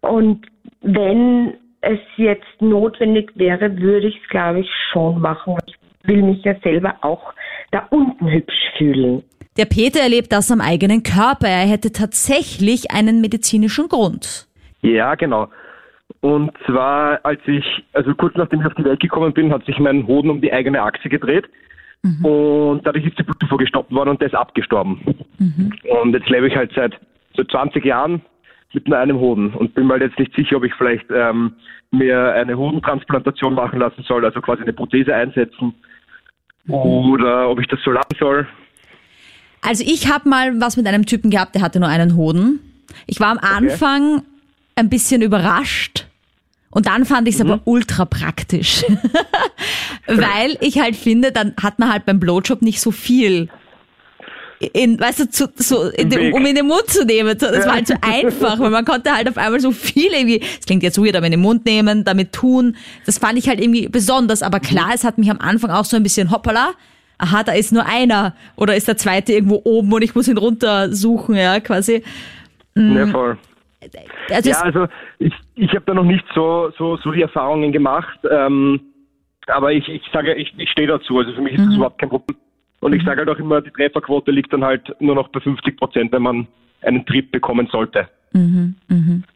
und 0.01 0.47
wenn 0.81 1.53
es 1.81 1.99
jetzt 2.17 2.61
notwendig 2.61 3.31
wäre, 3.35 3.77
würde 3.77 4.07
ich 4.07 4.19
es, 4.21 4.29
glaube 4.29 4.61
ich, 4.61 4.69
schon 4.91 5.19
machen. 5.21 5.57
Ich 5.67 5.75
will 6.07 6.23
mich 6.23 6.43
ja 6.43 6.55
selber 6.63 6.95
auch 7.01 7.33
da 7.71 7.87
unten 7.89 8.29
hübsch 8.29 8.71
fühlen. 8.77 9.23
Der 9.57 9.65
Peter 9.65 9.99
erlebt 9.99 10.31
das 10.31 10.51
am 10.51 10.61
eigenen 10.61 11.03
Körper. 11.03 11.47
Er 11.47 11.67
hätte 11.67 11.91
tatsächlich 11.91 12.91
einen 12.91 13.21
medizinischen 13.21 13.87
Grund. 13.87 14.47
Ja, 14.81 15.15
genau. 15.15 15.47
Und 16.21 16.51
zwar, 16.65 17.19
als 17.23 17.41
ich, 17.47 17.65
also 17.93 18.13
kurz 18.15 18.35
nachdem 18.35 18.61
ich 18.61 18.67
auf 18.67 18.75
die 18.75 18.85
Welt 18.85 18.99
gekommen 18.99 19.33
bin, 19.33 19.51
hat 19.51 19.65
sich 19.65 19.77
mein 19.79 20.07
Hoden 20.07 20.29
um 20.29 20.41
die 20.41 20.53
eigene 20.53 20.81
Achse 20.81 21.09
gedreht. 21.09 21.49
Und 22.21 22.81
dadurch 22.83 23.05
ist 23.05 23.17
die 23.17 23.23
Blutzufuhr 23.23 23.57
gestoppt 23.57 23.91
worden 23.93 24.09
und 24.09 24.21
der 24.21 24.27
ist 24.27 24.35
abgestorben. 24.35 24.99
Und 25.39 26.13
jetzt 26.13 26.29
lebe 26.29 26.47
ich 26.47 26.55
halt 26.55 26.71
seit 26.75 26.99
so 27.35 27.43
20 27.43 27.83
Jahren 27.85 28.21
mit 28.73 28.87
nur 28.87 28.97
einem 28.97 29.19
Hoden 29.19 29.53
und 29.53 29.73
bin 29.73 29.87
mir 29.87 29.93
halt 29.93 30.03
jetzt 30.03 30.19
nicht 30.19 30.35
sicher, 30.35 30.57
ob 30.57 30.65
ich 30.65 30.73
vielleicht 30.73 31.05
ähm, 31.11 31.53
mir 31.91 32.33
eine 32.33 32.57
Hodentransplantation 32.57 33.53
machen 33.53 33.79
lassen 33.79 34.03
soll, 34.03 34.25
also 34.25 34.41
quasi 34.41 34.63
eine 34.63 34.73
Prothese 34.73 35.13
einsetzen. 35.13 35.75
Oder 36.67 37.49
ob 37.49 37.59
ich 37.59 37.67
das 37.67 37.79
so 37.83 37.91
lassen 37.91 38.15
soll. 38.19 38.47
Also 39.61 39.83
ich 39.85 40.11
habe 40.11 40.27
mal 40.27 40.59
was 40.59 40.75
mit 40.75 40.87
einem 40.87 41.05
Typen 41.05 41.29
gehabt, 41.29 41.55
der 41.55 41.61
hatte 41.61 41.79
nur 41.79 41.89
einen 41.89 42.15
Hoden. 42.17 42.59
Ich 43.05 43.19
war 43.19 43.31
am 43.31 43.37
Anfang 43.37 44.23
ein 44.75 44.89
bisschen 44.89 45.21
überrascht 45.21 46.05
und 46.73 46.87
dann 46.87 47.05
fand 47.05 47.27
ich 47.27 47.35
es 47.35 47.41
aber 47.41 47.61
ultra 47.65 48.05
praktisch. 48.05 48.83
Weil 50.07 50.57
ich 50.59 50.79
halt 50.79 50.95
finde, 50.95 51.31
dann 51.31 51.53
hat 51.61 51.77
man 51.77 51.91
halt 51.93 52.05
beim 52.05 52.19
Blowjob 52.19 52.63
nicht 52.63 52.81
so 52.81 52.89
viel 52.89 53.49
in, 54.71 54.99
weißt 54.99 55.19
du, 55.19 55.29
zu, 55.29 55.49
so 55.55 55.89
in 55.89 56.09
Weg. 56.09 56.33
um 56.33 56.45
in 56.45 56.55
den 56.55 56.67
Mund 56.67 56.87
zu 56.87 57.05
nehmen. 57.05 57.37
Das 57.37 57.65
war 57.65 57.75
halt 57.75 57.87
so 57.87 57.95
einfach, 58.01 58.59
weil 58.59 58.69
man 58.69 58.85
konnte 58.85 59.13
halt 59.13 59.27
auf 59.29 59.37
einmal 59.37 59.59
so 59.59 59.71
viel 59.71 60.11
irgendwie, 60.13 60.39
das 60.39 60.65
klingt 60.65 60.83
jetzt 60.83 60.97
weird, 60.97 61.15
aber 61.15 61.25
in 61.25 61.33
den 61.33 61.41
Mund 61.41 61.65
nehmen, 61.65 62.03
damit 62.05 62.31
tun. 62.31 62.75
Das 63.05 63.17
fand 63.17 63.37
ich 63.37 63.47
halt 63.47 63.59
irgendwie 63.59 63.87
besonders. 63.87 64.41
Aber 64.41 64.59
klar, 64.59 64.91
es 64.95 65.03
hat 65.03 65.17
mich 65.17 65.29
am 65.29 65.39
Anfang 65.39 65.69
auch 65.69 65.85
so 65.85 65.97
ein 65.97 66.03
bisschen 66.03 66.31
hoppala. 66.31 66.71
Aha, 67.17 67.43
da 67.43 67.51
ist 67.51 67.71
nur 67.71 67.85
einer. 67.85 68.35
Oder 68.55 68.75
ist 68.75 68.87
der 68.87 68.97
zweite 68.97 69.33
irgendwo 69.33 69.61
oben 69.63 69.91
und 69.93 70.01
ich 70.01 70.15
muss 70.15 70.27
ihn 70.27 70.37
runtersuchen, 70.37 71.35
ja, 71.35 71.59
quasi. 71.59 72.03
Ja, 72.75 73.07
voll. 73.07 73.37
Also 74.29 74.49
Ja, 74.49 74.61
also 74.61 74.87
ich, 75.19 75.33
ich 75.55 75.69
habe 75.71 75.83
da 75.85 75.93
noch 75.93 76.03
nicht 76.03 76.25
so, 76.33 76.71
so, 76.77 76.97
so 76.97 77.11
die 77.11 77.21
Erfahrungen 77.21 77.71
gemacht. 77.71 78.19
Ähm, 78.29 78.81
aber 79.47 79.73
ich, 79.73 79.87
ich 79.89 80.03
sage, 80.11 80.33
ich, 80.35 80.53
ich 80.57 80.69
stehe 80.69 80.87
dazu. 80.87 81.19
Also 81.19 81.33
für 81.33 81.41
mich 81.41 81.53
ist 81.53 81.65
das 81.65 81.75
überhaupt 81.75 81.99
kein 81.99 82.09
Problem. 82.09 82.37
Und 82.79 82.93
ich 82.93 83.03
sage 83.03 83.19
halt 83.19 83.29
auch 83.29 83.39
immer, 83.39 83.61
die 83.61 83.71
Trefferquote 83.71 84.31
liegt 84.31 84.51
dann 84.51 84.63
halt 84.63 84.93
nur 84.99 85.15
noch 85.15 85.29
bei 85.29 85.39
50 85.39 85.77
Prozent, 85.77 86.11
wenn 86.11 86.21
man 86.21 86.47
einen 86.81 87.05
Trip 87.05 87.31
bekommen 87.31 87.67
sollte. 87.71 88.07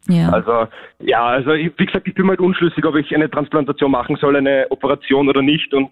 ja. 0.09 0.29
Also 0.29 0.67
ja, 0.99 1.25
also 1.25 1.51
ich, 1.53 1.71
wie 1.77 1.85
gesagt, 1.85 2.07
ich 2.07 2.15
bin 2.15 2.27
halt 2.27 2.39
unschlüssig, 2.39 2.83
ob 2.83 2.95
ich 2.95 3.13
eine 3.13 3.29
Transplantation 3.29 3.91
machen 3.91 4.17
soll, 4.19 4.35
eine 4.35 4.65
Operation 4.69 5.29
oder 5.29 5.41
nicht 5.41 5.73
und 5.73 5.89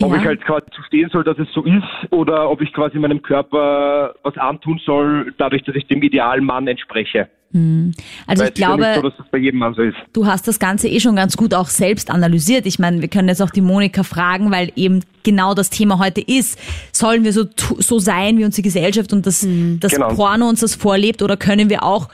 ob 0.00 0.10
Ja. 0.10 0.16
ich 0.18 0.26
halt 0.26 0.44
quasi 0.44 0.66
zu 0.72 0.82
stehen 0.82 1.10
soll, 1.10 1.22
dass 1.22 1.38
es 1.38 1.50
so 1.52 1.62
ist 1.64 2.10
oder 2.10 2.50
ob 2.50 2.60
ich 2.60 2.72
quasi 2.72 2.98
meinem 2.98 3.22
Körper 3.22 4.14
was 4.24 4.36
antun 4.36 4.80
soll, 4.84 5.32
dadurch, 5.38 5.62
dass 5.62 5.76
ich 5.76 5.86
dem 5.86 6.02
idealen 6.02 6.44
Mann 6.44 6.66
entspreche. 6.66 7.28
Also 7.54 8.42
Weil 8.42 8.48
ich 8.48 8.54
ist 8.54 8.58
ja 8.58 8.66
glaube, 8.66 8.92
so, 8.96 9.02
dass 9.02 9.16
das 9.18 9.26
bei 9.30 9.38
jedem 9.38 9.58
Mann 9.60 9.74
so 9.74 9.82
ist. 9.82 9.96
du 10.12 10.26
hast 10.26 10.48
das 10.48 10.58
Ganze 10.58 10.88
eh 10.88 11.00
schon 11.00 11.16
ganz 11.16 11.36
gut 11.36 11.52
auch 11.52 11.68
selbst 11.68 12.10
analysiert. 12.10 12.64
Ich 12.66 12.78
meine, 12.78 13.00
wir 13.00 13.08
können 13.08 13.28
jetzt 13.28 13.42
auch 13.42 13.50
die 13.50 13.60
Monika 13.60 14.02
fragen, 14.02 14.50
weil 14.50 14.72
eben 14.74 15.00
genau 15.22 15.54
das 15.54 15.68
Thema 15.70 15.98
heute 15.98 16.20
ist. 16.20 16.58
Sollen 16.92 17.24
wir 17.24 17.32
so, 17.32 17.44
so 17.78 17.98
sein 17.98 18.38
wie 18.38 18.44
unsere 18.44 18.62
Gesellschaft 18.62 19.12
und 19.12 19.26
das, 19.26 19.46
das 19.80 19.92
Genau. 19.92 20.14
Porno 20.14 20.48
uns 20.48 20.60
das 20.60 20.74
vorlebt 20.74 21.22
oder 21.22 21.36
können 21.36 21.68
wir 21.68 21.82
auch 21.82 22.08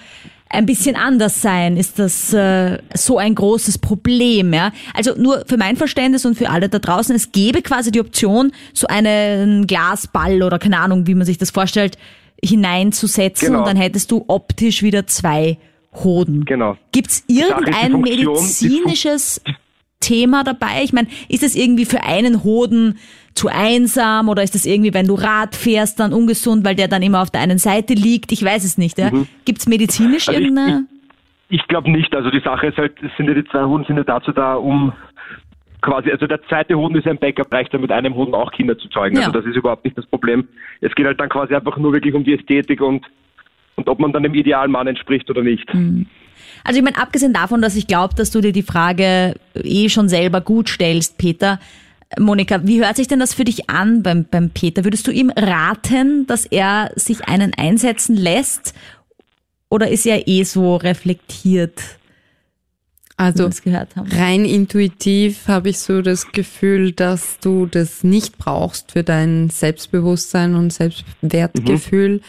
ein 0.50 0.67
bisschen 0.67 0.96
anders 0.96 1.43
sein? 1.43 1.76
Ist 1.76 1.99
das 1.99 2.32
äh, 2.32 2.79
so 2.94 3.19
ein 3.19 3.35
großes 3.35 3.78
Problem? 3.78 4.52
Ja? 4.52 4.73
Also 4.95 5.14
nur 5.16 5.45
für 5.47 5.57
mein 5.57 5.76
Verständnis 5.76 6.25
und 6.25 6.37
für 6.37 6.49
alle 6.50 6.68
da 6.68 6.78
draußen, 6.78 7.14
es 7.14 7.33
gäbe 7.33 7.62
quasi 7.62 7.92
die 7.92 8.00
Option, 8.00 8.52
so 8.73 8.87
einen 8.87 9.66
Glasball 9.66 10.42
oder 10.42 10.59
keine 10.59 10.78
Ahnung, 10.80 11.07
wie 11.07 11.14
man 11.14 11.26
sich 11.26 11.38
das 11.38 11.50
vorstellt, 11.50 11.99
hineinzusetzen 12.45 13.49
Genau. 13.49 13.61
und 13.61 13.66
dann 13.68 13.76
hättest 13.76 14.11
du 14.11 14.25
optisch 14.28 14.83
wieder 14.83 15.07
zwei 15.07 15.59
Hoden. 16.04 16.45
Genau. 16.45 16.76
Gibt's 16.92 17.25
irgendein 17.26 18.00
medizinisches 18.00 19.40
Thema 20.00 20.45
dabei? 20.45 20.83
Ich 20.85 20.92
meine, 20.92 21.09
ist 21.28 21.42
das 21.42 21.54
irgendwie 21.57 21.85
für 21.85 22.02
einen 22.04 22.45
Hoden 22.45 22.99
zu 23.35 23.49
einsam 23.49 24.28
oder 24.28 24.42
ist 24.42 24.54
das 24.54 24.66
irgendwie, 24.66 24.95
wenn 24.95 25.07
du 25.07 25.14
Rad 25.14 25.54
fährst, 25.57 25.99
dann 26.00 26.12
ungesund, 26.12 26.64
weil 26.64 26.75
der 26.75 26.88
dann 26.88 27.02
immer 27.02 27.23
auf 27.23 27.30
der 27.30 27.40
einen 27.40 27.59
Seite 27.59 27.95
liegt? 27.95 28.33
Ich 28.33 28.45
weiß 28.45 28.64
es 28.64 28.78
nicht. 28.78 28.99
Ja? 28.99 29.11
Gibt's 29.45 29.66
medizinisch 29.66 30.28
Also 30.28 30.38
ich- 30.40 30.47
irgendeine? 30.47 30.85
Ich 31.50 31.66
glaube 31.66 31.90
nicht. 31.90 32.14
Also 32.14 32.30
die 32.30 32.40
Sache 32.45 32.66
ist 32.66 32.76
halt, 32.76 32.92
es 33.02 33.11
sind 33.16 33.26
ja 33.26 33.33
die 33.35 33.45
zwei 33.50 33.64
Hoden 33.64 33.85
sind 33.87 33.97
ja 33.97 34.04
dazu 34.04 34.33
da, 34.33 34.54
um 34.57 34.92
quasi, 35.80 36.11
also 36.11 36.26
der 36.26 36.42
zweite 36.44 36.76
Hoden 36.76 36.97
ist 36.97 37.06
ein 37.06 37.18
Backup, 37.18 37.52
reicht 37.52 37.73
dann 37.73 37.80
mit 37.80 37.92
einem 37.92 38.14
Hoden 38.14 38.35
auch 38.35 38.52
Kinder 38.52 38.78
zu 38.78 38.88
zeugen. 38.88 39.16
Ja. 39.16 39.26
Also 39.26 39.32
das 39.32 39.47
ist 39.47 39.56
überhaupt 39.56 39.85
nicht 39.85 39.97
das 39.97 40.06
Problem. 40.06 40.49
Es 40.80 40.94
geht 40.94 41.06
halt 41.06 41.20
dann 41.20 41.28
quasi 41.28 41.54
einfach 41.54 41.76
nur 41.76 41.92
wirklich 41.92 42.14
um 42.14 42.25
die 42.25 42.35
Ästhetik 42.35 42.80
und 42.80 43.06
und 43.78 43.88
ob 43.88 44.00
man 44.00 44.12
dann 44.12 44.25
dem 44.25 44.35
idealen 44.35 44.73
Mann 44.73 44.88
entspricht 44.88 45.30
oder 45.30 45.42
nicht. 45.42 45.70
Also 46.64 46.78
ich 46.80 46.85
meine, 46.85 46.99
abgesehen 46.99 47.32
davon, 47.32 47.62
dass 47.62 47.76
ich 47.76 47.87
glaube, 47.87 48.14
dass 48.16 48.32
du 48.32 48.40
dir 48.40 48.52
die 48.52 48.64
Frage 48.64 49.37
eh 49.54 49.88
schon 49.88 50.08
selber 50.08 50.40
gut 50.40 50.68
stellst, 50.68 51.16
Peter. 51.16 51.61
Monika, 52.18 52.66
wie 52.66 52.80
hört 52.85 52.97
sich 52.97 53.06
denn 53.06 53.20
das 53.20 53.35
für 53.35 53.44
dich 53.44 53.70
an 53.70 54.02
beim, 54.02 54.25
beim 54.28 54.50
Peter? 54.50 54.85
Würdest 54.85 55.06
du 55.06 55.12
ihm 55.12 55.30
raten, 55.30 56.26
dass 56.26 56.44
er 56.47 56.90
sich 56.97 57.28
einen 57.28 57.52
einsetzen 57.56 58.16
lässt? 58.16 58.75
Oder 59.70 59.88
ist 59.88 60.06
er 60.06 60.26
eh 60.26 60.42
so 60.42 60.76
reflektiert? 60.76 61.98
Also 63.18 63.50
rein 64.12 64.44
intuitiv 64.44 65.48
habe 65.48 65.70
ich 65.70 65.80
so 65.80 66.02
das 66.02 66.30
Gefühl, 66.30 66.92
dass 66.92 67.38
du 67.40 67.66
das 67.66 68.04
nicht 68.04 68.38
brauchst 68.38 68.92
für 68.92 69.02
dein 69.02 69.50
Selbstbewusstsein 69.50 70.54
und 70.54 70.72
Selbstwertgefühl. 70.72 72.20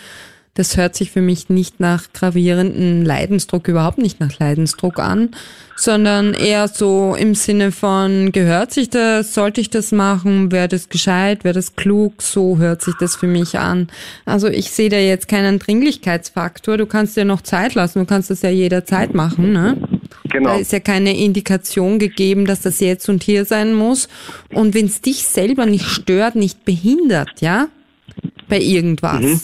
Das 0.55 0.75
hört 0.75 0.95
sich 0.95 1.11
für 1.11 1.21
mich 1.21 1.47
nicht 1.47 1.79
nach 1.79 2.11
gravierenden 2.11 3.05
Leidensdruck, 3.05 3.67
überhaupt 3.67 3.99
nicht 3.99 4.19
nach 4.19 4.39
Leidensdruck 4.39 4.99
an, 4.99 5.29
sondern 5.77 6.33
eher 6.33 6.67
so 6.67 7.15
im 7.15 7.35
Sinne 7.35 7.71
von, 7.71 8.31
gehört 8.31 8.73
sich 8.73 8.89
das, 8.89 9.35
sollte 9.35 9.61
ich 9.61 9.69
das 9.69 9.91
machen, 9.91 10.51
wäre 10.51 10.67
das 10.67 10.89
gescheit, 10.89 11.43
wäre 11.43 11.53
das 11.53 11.75
klug, 11.75 12.21
so 12.23 12.57
hört 12.57 12.81
sich 12.81 12.95
das 12.99 13.15
für 13.15 13.27
mich 13.27 13.59
an. 13.59 13.87
Also 14.25 14.47
ich 14.47 14.71
sehe 14.71 14.89
da 14.89 14.97
jetzt 14.97 15.27
keinen 15.27 15.59
Dringlichkeitsfaktor, 15.59 16.77
du 16.77 16.87
kannst 16.87 17.15
dir 17.15 17.25
noch 17.25 17.41
Zeit 17.41 17.75
lassen, 17.75 17.99
du 17.99 18.05
kannst 18.05 18.31
das 18.31 18.41
ja 18.41 18.49
jederzeit 18.49 19.13
machen, 19.13 19.53
ne? 19.53 19.77
Genau. 20.29 20.51
Da 20.51 20.55
ist 20.57 20.71
ja 20.71 20.79
keine 20.79 21.17
Indikation 21.17 21.99
gegeben, 21.99 22.45
dass 22.45 22.61
das 22.61 22.79
jetzt 22.79 23.09
und 23.09 23.23
hier 23.23 23.45
sein 23.45 23.73
muss. 23.73 24.07
Und 24.53 24.73
wenn 24.73 24.85
es 24.85 25.01
dich 25.01 25.23
selber 25.23 25.65
nicht 25.65 25.85
stört, 25.85 26.35
nicht 26.35 26.65
behindert, 26.65 27.41
ja, 27.41 27.67
bei 28.47 28.59
irgendwas. 28.59 29.43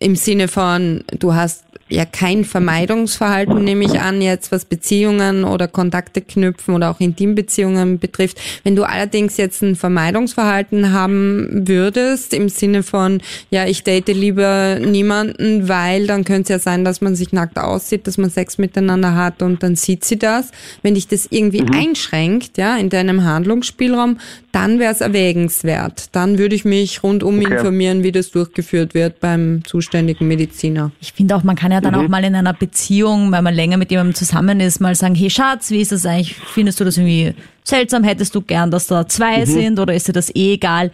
Im 0.00 0.16
Sinne 0.16 0.48
von, 0.48 1.04
du 1.18 1.34
hast 1.34 1.63
ja 1.88 2.04
kein 2.04 2.44
Vermeidungsverhalten, 2.44 3.62
nehme 3.62 3.84
ich 3.84 4.00
an, 4.00 4.22
jetzt 4.22 4.52
was 4.52 4.64
Beziehungen 4.64 5.44
oder 5.44 5.68
Kontakte 5.68 6.20
knüpfen 6.20 6.74
oder 6.74 6.90
auch 6.90 7.00
Intimbeziehungen 7.00 7.98
betrifft. 7.98 8.40
Wenn 8.62 8.76
du 8.76 8.84
allerdings 8.84 9.36
jetzt 9.36 9.62
ein 9.62 9.76
Vermeidungsverhalten 9.76 10.92
haben 10.92 11.66
würdest, 11.68 12.34
im 12.34 12.48
Sinne 12.48 12.82
von, 12.82 13.20
ja, 13.50 13.66
ich 13.66 13.82
date 13.82 14.08
lieber 14.08 14.78
niemanden, 14.80 15.68
weil 15.68 16.06
dann 16.06 16.24
könnte 16.24 16.42
es 16.42 16.48
ja 16.48 16.58
sein, 16.58 16.84
dass 16.84 17.00
man 17.00 17.16
sich 17.16 17.32
nackt 17.32 17.58
aussieht, 17.58 18.06
dass 18.06 18.18
man 18.18 18.30
Sex 18.30 18.58
miteinander 18.58 19.14
hat 19.14 19.42
und 19.42 19.62
dann 19.62 19.76
sieht 19.76 20.04
sie 20.04 20.18
das. 20.18 20.50
Wenn 20.82 20.94
dich 20.94 21.08
das 21.08 21.28
irgendwie 21.30 21.64
einschränkt, 21.72 22.58
ja, 22.58 22.76
in 22.76 22.88
deinem 22.88 23.24
Handlungsspielraum, 23.24 24.18
dann 24.54 24.78
wäre 24.78 24.92
es 24.92 25.00
erwägenswert. 25.00 26.10
Dann 26.12 26.38
würde 26.38 26.54
ich 26.54 26.64
mich 26.64 27.02
rundum 27.02 27.38
Okay. 27.40 27.52
informieren, 27.54 28.02
wie 28.02 28.12
das 28.12 28.30
durchgeführt 28.30 28.94
wird 28.94 29.18
beim 29.20 29.62
zuständigen 29.64 30.28
Mediziner. 30.28 30.92
Ich 31.00 31.12
finde 31.12 31.34
auch, 31.34 31.42
man 31.42 31.56
kann 31.56 31.72
ja 31.72 31.80
dann 31.80 31.94
auch 31.94 32.06
mal 32.08 32.22
in 32.24 32.34
einer 32.34 32.52
Beziehung, 32.52 33.32
weil 33.32 33.42
man 33.42 33.54
länger 33.54 33.76
mit 33.76 33.90
jemandem 33.90 34.14
zusammen 34.14 34.60
ist, 34.60 34.80
mal 34.80 34.94
sagen, 34.94 35.14
hey 35.14 35.28
Schatz, 35.30 35.70
wie 35.70 35.80
ist 35.80 35.92
das 35.92 36.06
eigentlich? 36.06 36.36
Findest 36.36 36.78
du 36.78 36.84
das 36.84 36.96
irgendwie 36.96 37.34
seltsam? 37.64 38.04
Hättest 38.04 38.34
du 38.34 38.42
gern, 38.42 38.70
dass 38.70 38.86
da 38.86 39.08
zwei 39.08 39.44
sind 39.44 39.78
oder 39.80 39.94
ist 39.94 40.06
dir 40.08 40.12
das 40.12 40.34
eh 40.34 40.54
egal? 40.54 40.92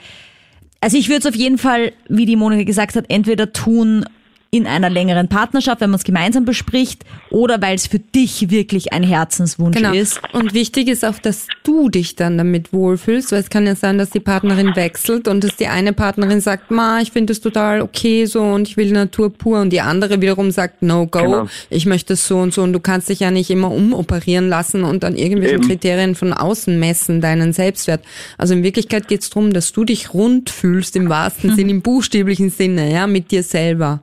Also 0.81 0.97
ich 0.97 1.09
würde 1.09 1.19
es 1.21 1.27
auf 1.27 1.35
jeden 1.35 1.59
Fall, 1.59 1.93
wie 2.09 2.25
die 2.25 2.37
Monika 2.37 2.63
gesagt 2.65 2.97
hat, 2.97 3.05
entweder 3.09 3.53
tun 3.53 4.07
in 4.53 4.67
einer 4.67 4.91
längeren 4.91 5.29
Partnerschaft, 5.29 5.81
wenn 5.81 5.91
man 5.91 5.99
es 5.99 6.05
gemeinsam 6.05 6.45
bespricht, 6.45 7.05
oder 7.31 7.63
weil 7.63 7.77
es 7.77 7.87
für 7.87 8.01
dich 8.01 8.51
wirklich 8.51 8.93
ein 8.93 9.05
Herzenswunsch 9.05 9.77
Genau. 9.77 9.93
ist. 9.93 10.21
Und 10.33 10.55
wichtig 10.55 10.89
ist 10.89 11.05
auch, 11.05 11.19
dass 11.21 11.47
du 11.63 11.89
dich 11.89 12.17
dann 12.17 12.37
damit 12.37 12.73
wohlfühlst, 12.73 13.31
weil 13.31 13.39
es 13.39 13.49
kann 13.51 13.65
ja 13.65 13.77
sein, 13.77 13.97
dass 13.97 14.11
die 14.11 14.19
Partnerin 14.19 14.75
wechselt 14.75 15.29
und 15.29 15.45
dass 15.45 15.55
die 15.55 15.69
eine 15.69 15.93
Partnerin 15.93 16.41
sagt, 16.41 16.73
ma, 16.73 17.01
ich 17.01 17.13
finde 17.13 17.33
es 17.33 17.41
total 17.41 17.81
okay 17.81 18.25
so 18.27 18.43
und 18.43 18.67
ich 18.67 18.77
will 18.77 18.91
Natur 18.91 19.33
pur 19.33 19.61
und 19.61 19.71
die 19.71 19.81
andere 19.83 20.21
wiederum 20.21 20.51
sagt, 20.51 20.83
no 20.83 21.07
go, 21.07 21.21
Genau. 21.21 21.47
ich 21.71 21.87
möchte 21.87 22.15
es 22.15 22.27
so 22.27 22.39
und 22.39 22.53
so 22.53 22.63
und 22.63 22.73
du 22.73 22.81
kannst 22.81 23.09
dich 23.09 23.21
ja 23.21 23.31
nicht 23.31 23.51
immer 23.51 23.71
umoperieren 23.71 24.49
lassen 24.49 24.83
und 24.83 25.05
an 25.05 25.15
irgendwelchen 25.17 25.59
Eben. 25.61 25.69
Kriterien 25.69 26.15
von 26.17 26.33
außen 26.33 26.77
messen, 26.77 27.21
deinen 27.21 27.53
Selbstwert. 27.53 28.01
Also 28.37 28.55
in 28.55 28.65
Wirklichkeit 28.65 29.07
geht 29.07 29.23
es 29.23 29.31
darum, 29.31 29.53
dass 29.53 29.71
du 29.71 29.85
dich 29.85 30.13
rund 30.13 30.51
fühlst 30.51 30.97
im 30.97 31.09
wahrsten 31.09 31.55
Sinn, 31.55 31.69
im 31.69 31.83
buchstäblichen 31.83 32.51
Sinne, 32.51 32.93
ja, 32.93 33.07
mit 33.07 33.31
dir 33.31 33.45
selber. 33.45 34.01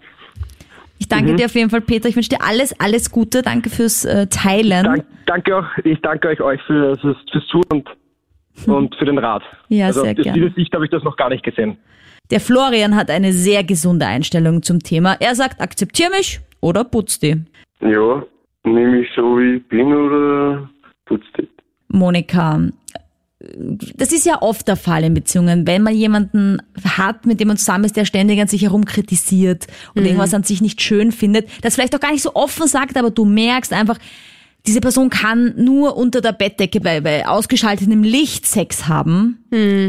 Ich 1.00 1.08
danke 1.08 1.36
dir 1.36 1.46
auf 1.46 1.56
jeden 1.56 1.70
Fall, 1.70 1.82
Peter. 1.82 2.10
Ich 2.10 2.16
wünsche 2.16 2.30
dir 2.30 2.42
alles, 2.42 2.80
alles 2.80 3.12
Gute. 3.12 3.42
Danke 3.42 3.70
fürs 3.70 4.06
äh, 4.06 4.28
Teilen. 4.28 4.84
Dank, 4.84 5.06
danke 5.26 5.58
auch, 5.58 5.66
ich 5.84 6.00
danke 6.02 6.30
euch, 6.30 6.42
euch 6.42 6.62
für, 6.64 6.98
fürs, 6.98 7.18
fürs 7.32 7.48
Zuhören 7.48 7.84
und, 8.66 8.74
und 8.74 8.96
für 8.96 9.06
den 9.06 9.18
Rat. 9.18 9.44
Ja, 9.70 9.88
also 9.88 10.02
sehr 10.02 10.12
aus 10.12 10.18
gerne. 10.18 10.40
dieser 10.40 10.56
Sicht 10.56 10.74
habe 10.74 10.86
ich 10.86 10.92
das 10.92 11.04
noch 11.04 11.16
gar 11.16 11.30
nicht 11.30 11.44
gesehen. 11.44 11.78
Der 12.30 12.40
Florian 12.40 12.96
hat 12.96 13.10
eine 13.10 13.32
sehr 13.32 13.64
gesunde 13.64 14.06
Einstellung 14.06 14.62
zum 14.62 14.80
Thema. 14.80 15.16
Er 15.20 15.36
sagt, 15.36 15.62
akzeptier 15.62 16.10
mich 16.10 16.42
oder 16.60 16.84
putz 16.84 17.20
die. 17.20 17.42
Ja, 17.80 18.24
nehme 18.64 19.00
ich 19.02 19.08
so 19.16 19.38
wie 19.38 19.58
ich 19.58 19.68
bin 19.68 19.94
oder 19.94 20.70
putzt 21.06 21.30
die? 21.38 21.48
Monika, 21.90 22.60
das 23.40 24.12
ist 24.12 24.26
ja 24.26 24.42
oft 24.42 24.68
der 24.68 24.76
Fall 24.76 25.04
in 25.04 25.14
Beziehungen, 25.14 25.68
wenn 25.68 25.84
man 25.84 25.94
jemanden 25.94 26.60
hat, 26.84 27.26
mit 27.28 27.40
dem 27.40 27.50
man 27.50 27.58
zusammen 27.58 27.84
ist, 27.84 27.96
der 27.96 28.06
ständig 28.06 28.40
an 28.42 28.48
sich 28.48 28.64
herum 28.64 28.86
kritisiert 28.86 29.68
und 29.94 30.06
irgendwas 30.06 30.34
an 30.34 30.44
sich 30.44 30.62
nicht 30.62 30.82
schön 30.82 31.12
findet, 31.12 31.48
das 31.62 31.76
vielleicht 31.76 31.96
auch 31.96 32.00
gar 32.00 32.12
nicht 32.12 32.24
so 32.24 32.34
offen 32.34 32.68
sagt, 32.68 32.98
aber 32.98 33.12
du 33.12 33.26
merkst 33.26 33.74
einfach, 33.74 34.00
diese 34.66 34.82
Person 34.82 35.10
kann 35.10 35.54
nur 35.56 35.96
unter 35.96 36.20
der 36.20 36.34
Bettdecke 36.34 36.82
bei, 36.82 37.00
bei 37.00 37.28
ausgeschaltetem 37.28 38.04
Licht 38.04 38.46
Sex 38.46 38.88
haben. 38.88 39.46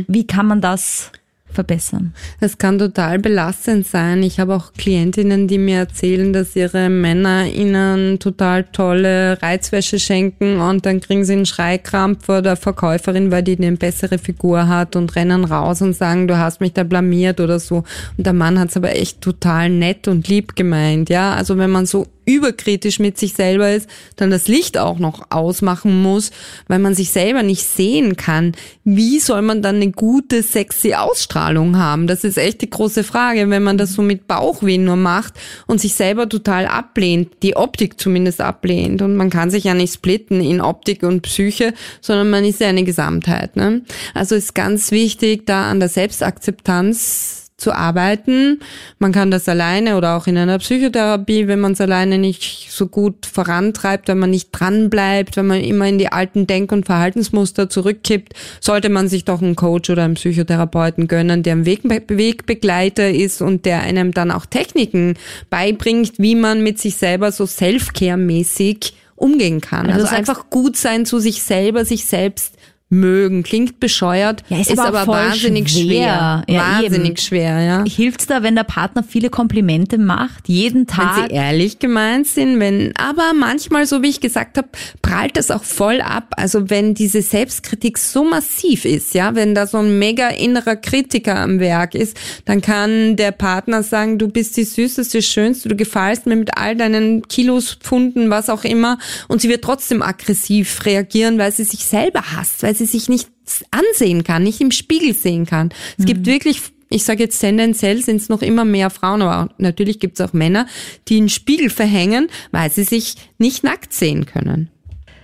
Wie 0.07 0.26
kann 0.26 0.47
man 0.47 0.61
das 0.61 1.11
verbessern? 1.58 2.14
Es 2.38 2.56
kann 2.56 2.78
total 2.78 3.18
belastend 3.18 3.84
sein. 3.84 4.22
Ich 4.22 4.38
habe 4.38 4.54
auch 4.54 4.72
Klientinnen, 4.74 5.48
die 5.48 5.58
mir 5.58 5.78
erzählen, 5.78 6.32
dass 6.32 6.54
ihre 6.54 6.88
Männer 6.88 7.46
ihnen 7.46 8.20
total 8.20 8.62
tolle 8.62 9.42
Reizwäsche 9.42 9.98
schenken 9.98 10.60
und 10.60 10.86
dann 10.86 11.00
kriegen 11.00 11.24
sie 11.24 11.32
einen 11.32 11.46
Schreikrampf 11.46 12.26
vor 12.26 12.42
der 12.42 12.54
Verkäuferin, 12.54 13.32
weil 13.32 13.42
die 13.42 13.58
eine 13.58 13.72
bessere 13.72 14.18
Figur 14.18 14.68
hat 14.68 14.94
und 14.94 15.16
rennen 15.16 15.44
raus 15.44 15.82
und 15.82 15.94
sagen, 15.94 16.28
du 16.28 16.38
hast 16.38 16.60
mich 16.60 16.74
da 16.74 16.84
blamiert 16.84 17.40
oder 17.40 17.58
so. 17.58 17.82
Und 18.16 18.24
der 18.24 18.34
Mann 18.34 18.60
hat 18.60 18.68
es 18.68 18.76
aber 18.76 18.94
echt 18.94 19.20
total 19.20 19.68
nett 19.68 20.06
und 20.06 20.28
lieb 20.28 20.54
gemeint, 20.54 21.10
ja. 21.10 21.34
Also 21.34 21.58
wenn 21.58 21.70
man 21.70 21.86
so 21.86 22.06
überkritisch 22.28 22.99
mit 22.99 23.18
sich 23.18 23.32
selber 23.32 23.73
ist, 23.73 23.88
dann 24.16 24.30
das 24.30 24.49
Licht 24.49 24.76
auch 24.76 24.99
noch 24.99 25.30
ausmachen 25.30 26.02
muss, 26.02 26.30
weil 26.68 26.78
man 26.78 26.94
sich 26.94 27.11
selber 27.11 27.42
nicht 27.42 27.64
sehen 27.64 28.16
kann. 28.16 28.52
Wie 28.85 29.18
soll 29.18 29.40
man 29.40 29.62
dann 29.62 29.76
eine 29.76 29.90
gute, 29.90 30.42
sexy 30.42 30.92
Ausstrahlung 30.92 31.78
haben? 31.78 32.06
Das 32.06 32.25
ist 32.25 32.37
echt 32.37 32.61
die 32.61 32.68
große 32.70 33.02
Frage, 33.02 33.49
wenn 33.49 33.62
man 33.62 33.78
das 33.78 33.94
so 33.94 34.02
mit 34.02 34.28
Bauchweh 34.28 34.76
nur 34.76 34.97
macht 34.97 35.35
und 35.66 35.80
sich 35.80 35.94
selber 35.94 36.28
total 36.28 36.66
ablehnt, 36.66 37.30
die 37.42 37.56
Optik 37.56 37.99
zumindest 37.99 38.42
ablehnt. 38.42 39.00
Und 39.00 39.16
man 39.16 39.30
kann 39.30 39.50
sich 39.50 39.64
ja 39.64 39.73
nicht 39.73 39.94
splitten 39.94 40.42
in 40.42 40.61
Optik 40.61 41.02
und 41.04 41.23
Psyche, 41.23 41.73
sondern 42.02 42.28
man 42.28 42.44
ist 42.44 42.61
ja 42.61 42.68
eine 42.68 42.85
Gesamtheit. 42.85 43.56
Ne? 43.56 43.82
Also 44.12 44.35
ist 44.35 44.54
ganz 44.54 44.90
wichtig, 44.90 45.47
da 45.47 45.70
an 45.70 45.80
der 45.80 45.88
Selbstakzeptanz 45.88 47.48
zu 47.58 47.72
arbeiten. 47.72 48.60
Man 49.00 49.10
kann 49.10 49.32
das 49.32 49.48
alleine 49.48 49.96
oder 49.96 50.16
auch 50.16 50.28
in 50.28 50.38
einer 50.38 50.58
Psychotherapie, 50.58 51.48
wenn 51.48 51.58
man 51.58 51.72
es 51.72 51.80
alleine 51.80 52.16
nicht 52.16 52.68
so 52.70 52.86
gut 52.86 53.26
vorantreibt, 53.26 54.06
wenn 54.06 54.18
man 54.18 54.30
nicht 54.30 54.50
dran 54.52 54.88
bleibt, 54.88 55.36
wenn 55.36 55.48
man 55.48 55.60
immer 55.60 55.86
in 55.88 55.98
die 55.98 56.10
alten 56.12 56.46
Denk- 56.46 56.70
und 56.70 56.86
Verhaltensmuster 56.86 57.68
zurückkippt, 57.68 58.32
sollte 58.60 58.88
man 58.88 59.08
sich 59.08 59.24
doch 59.24 59.42
einen 59.42 59.56
Coach 59.56 59.90
oder 59.90 60.04
einen 60.04 60.14
Psychotherapeuten 60.14 61.08
gönnen, 61.08 61.42
der 61.42 61.56
ein 61.56 61.66
Weg 61.66 61.80
Wegbegleiter 61.82 63.10
ist 63.10 63.42
und 63.42 63.66
der 63.66 63.80
einem 63.80 64.12
dann 64.12 64.30
auch 64.30 64.46
Techniken 64.46 65.14
beibringt, 65.50 66.12
wie 66.18 66.36
man 66.36 66.62
mit 66.62 66.78
sich 66.78 66.96
selber 66.96 67.32
so 67.32 67.44
Self-Care-mäßig 67.44 68.94
umgehen 69.16 69.60
kann. 69.60 69.86
Also 69.90 70.04
Also, 70.04 70.14
einfach 70.14 70.48
gut 70.48 70.76
sein 70.76 71.06
zu 71.06 71.18
sich 71.18 71.42
selber, 71.42 71.84
sich 71.84 72.04
selbst 72.04 72.54
mögen. 72.90 73.42
Klingt 73.42 73.80
bescheuert, 73.80 74.42
Ja, 74.49 74.61
ist 74.61 74.71
ist, 74.71 74.78
aber 74.78 75.00
aber, 75.00 75.12
wahnsinnig 75.12 75.68
schwer. 75.68 75.83
schwer. 75.85 76.45
Ja, 76.49 76.61
wahnsinnig 76.83 77.09
eben. 77.11 77.16
schwer, 77.18 77.61
ja. 77.61 77.85
Hilft's 77.87 78.26
da, 78.26 78.42
wenn 78.42 78.54
der 78.57 78.64
Partner 78.64 79.02
viele 79.02 79.28
Komplimente 79.30 79.99
macht, 79.99 80.49
jeden 80.49 80.80
Wenn 80.80 80.87
Tag? 80.87 81.28
sie 81.28 81.35
ehrlich 81.35 81.78
gemeint 81.78 82.26
sind, 82.26 82.61
wenn, 82.61 82.95
aber 82.97 83.33
manchmal, 83.38 83.87
so 83.87 84.02
wie 84.02 84.09
ich 84.09 84.21
gesagt 84.21 84.57
habe, 84.57 84.68
prallt 85.02 85.37
das 85.37 85.50
auch 85.50 85.64
voll 85.64 86.00
ab. 86.00 86.33
Also 86.37 86.71
wenn 86.71 86.95
diese 86.95 87.21
Selbstkritik 87.23 87.99
so 87.99 88.25
massiv 88.25 88.85
ist, 88.85 89.14
ja, 89.14 89.35
wenn 89.35 89.54
da 89.54 89.66
so 89.66 89.78
ein 89.78 89.99
mega 89.99 90.28
innerer 90.28 90.76
Kritiker 90.76 91.37
am 91.38 91.61
Werk 91.61 91.95
ist, 91.95 92.16
dann 92.47 92.62
kann 92.62 93.16
der 93.16 93.33
Partner 93.33 93.83
sagen, 93.83 94.18
du 94.18 94.28
bist 94.28 94.57
die 94.57 94.64
süßeste, 94.64 95.21
schönste, 95.23 95.68
du 95.68 95.76
gefallst 95.76 96.26
mir 96.26 96.37
mit 96.37 96.57
all 96.57 96.75
deinen 96.76 97.26
Kilos, 97.28 97.75
Pfunden, 97.80 98.30
was 98.30 98.49
auch 98.49 98.64
immer, 98.64 98.99
und 99.28 99.42
sie 99.42 99.49
wird 99.50 99.62
trotzdem 99.62 100.00
aggressiv 100.02 100.85
reagieren, 100.87 101.38
weil 101.38 101.52
sie 101.52 101.64
sich 101.64 101.85
selber 101.85 102.23
hasst, 102.35 102.62
weil 102.62 102.75
sie 102.78 102.87
sich 102.87 103.08
nicht 103.08 103.28
ansehen 103.70 104.25
kann, 104.25 104.42
nicht 104.42 104.61
im 104.61 104.70
Spiegel 104.70 105.14
sehen 105.14 105.47
kann. 105.47 105.70
Es 105.99 106.04
gibt 106.06 106.26
wirklich 106.26 106.61
ich 106.90 107.04
sage 107.04 107.23
jetzt 107.23 107.38
tendenziell 107.38 108.02
sind 108.02 108.16
es 108.16 108.28
noch 108.28 108.40
immer 108.40 108.64
mehr 108.64 108.88
Frauen, 108.90 109.20
aber 109.20 109.52
natürlich 109.58 110.00
gibt 110.00 110.18
es 110.18 110.26
auch 110.26 110.32
Männer, 110.32 110.66
die 111.08 111.18
einen 111.18 111.28
Spiegel 111.28 111.68
verhängen, 111.70 112.28
weil 112.50 112.70
sie 112.70 112.85
sich 112.85 113.16
nicht 113.37 113.62
nackt 113.62 113.92
sehen 113.92 114.25
können. 114.25 114.70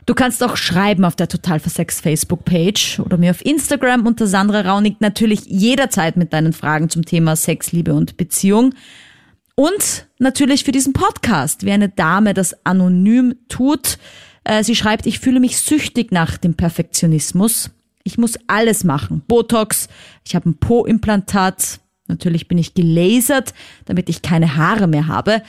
Du 0.07 0.15
kannst 0.15 0.45
auch 0.45 0.59
schreiben 0.59 1.07
auf 1.07 1.17
der 1.17 1.29
Total 1.29 1.59
Versex 1.61 2.01
Facebook-Page 2.01 3.01
oder 3.01 3.17
mir 3.17 3.31
auf 3.31 3.45
Instagram 3.45 4.07
unter 4.07 4.27
Sandra 4.27 4.61
Raunig 4.61 5.01
natürlich 5.01 5.47
jederzeit 5.47 6.19
mit 6.19 6.35
deinen 6.35 6.53
Fragen 6.53 6.91
zum 6.91 7.07
Thema 7.07 7.37
Sex, 7.37 7.73
Liebe 7.73 7.95
und 7.95 8.19
Beziehung. 8.19 8.75
Und 9.55 10.07
natürlich 10.19 10.65
für 10.65 10.73
diesen 10.73 10.93
Podcast, 10.93 11.65
wie 11.65 11.73
eine 11.73 11.89
Dame 11.89 12.35
das 12.35 12.67
anonym 12.67 13.37
tut. 13.49 13.99
Äh, 14.45 14.63
Sie 14.63 14.77
schreibt, 14.77 15.07
ich 15.07 15.19
fühle 15.19 15.41
mich 15.41 15.59
süchtig 15.59 16.13
nach 16.13 16.37
dem 16.37 16.55
Perfektionismus. 16.55 17.71
Ich 18.05 18.19
muss 18.19 18.39
alles 18.47 18.85
machen. 18.85 19.23
Botox, 19.27 19.89
ich 20.27 20.35
habe 20.35 20.51
ein 20.51 20.59
Po-Implantat, 20.59 21.81
natürlich 22.07 22.49
bin 22.49 22.59
ich 22.59 22.75
gelasert, 22.75 23.55
damit 23.87 24.09
ich 24.11 24.23
keine 24.23 24.57
Haare 24.57 24.87
mehr 24.87 25.09
habe. 25.09 25.43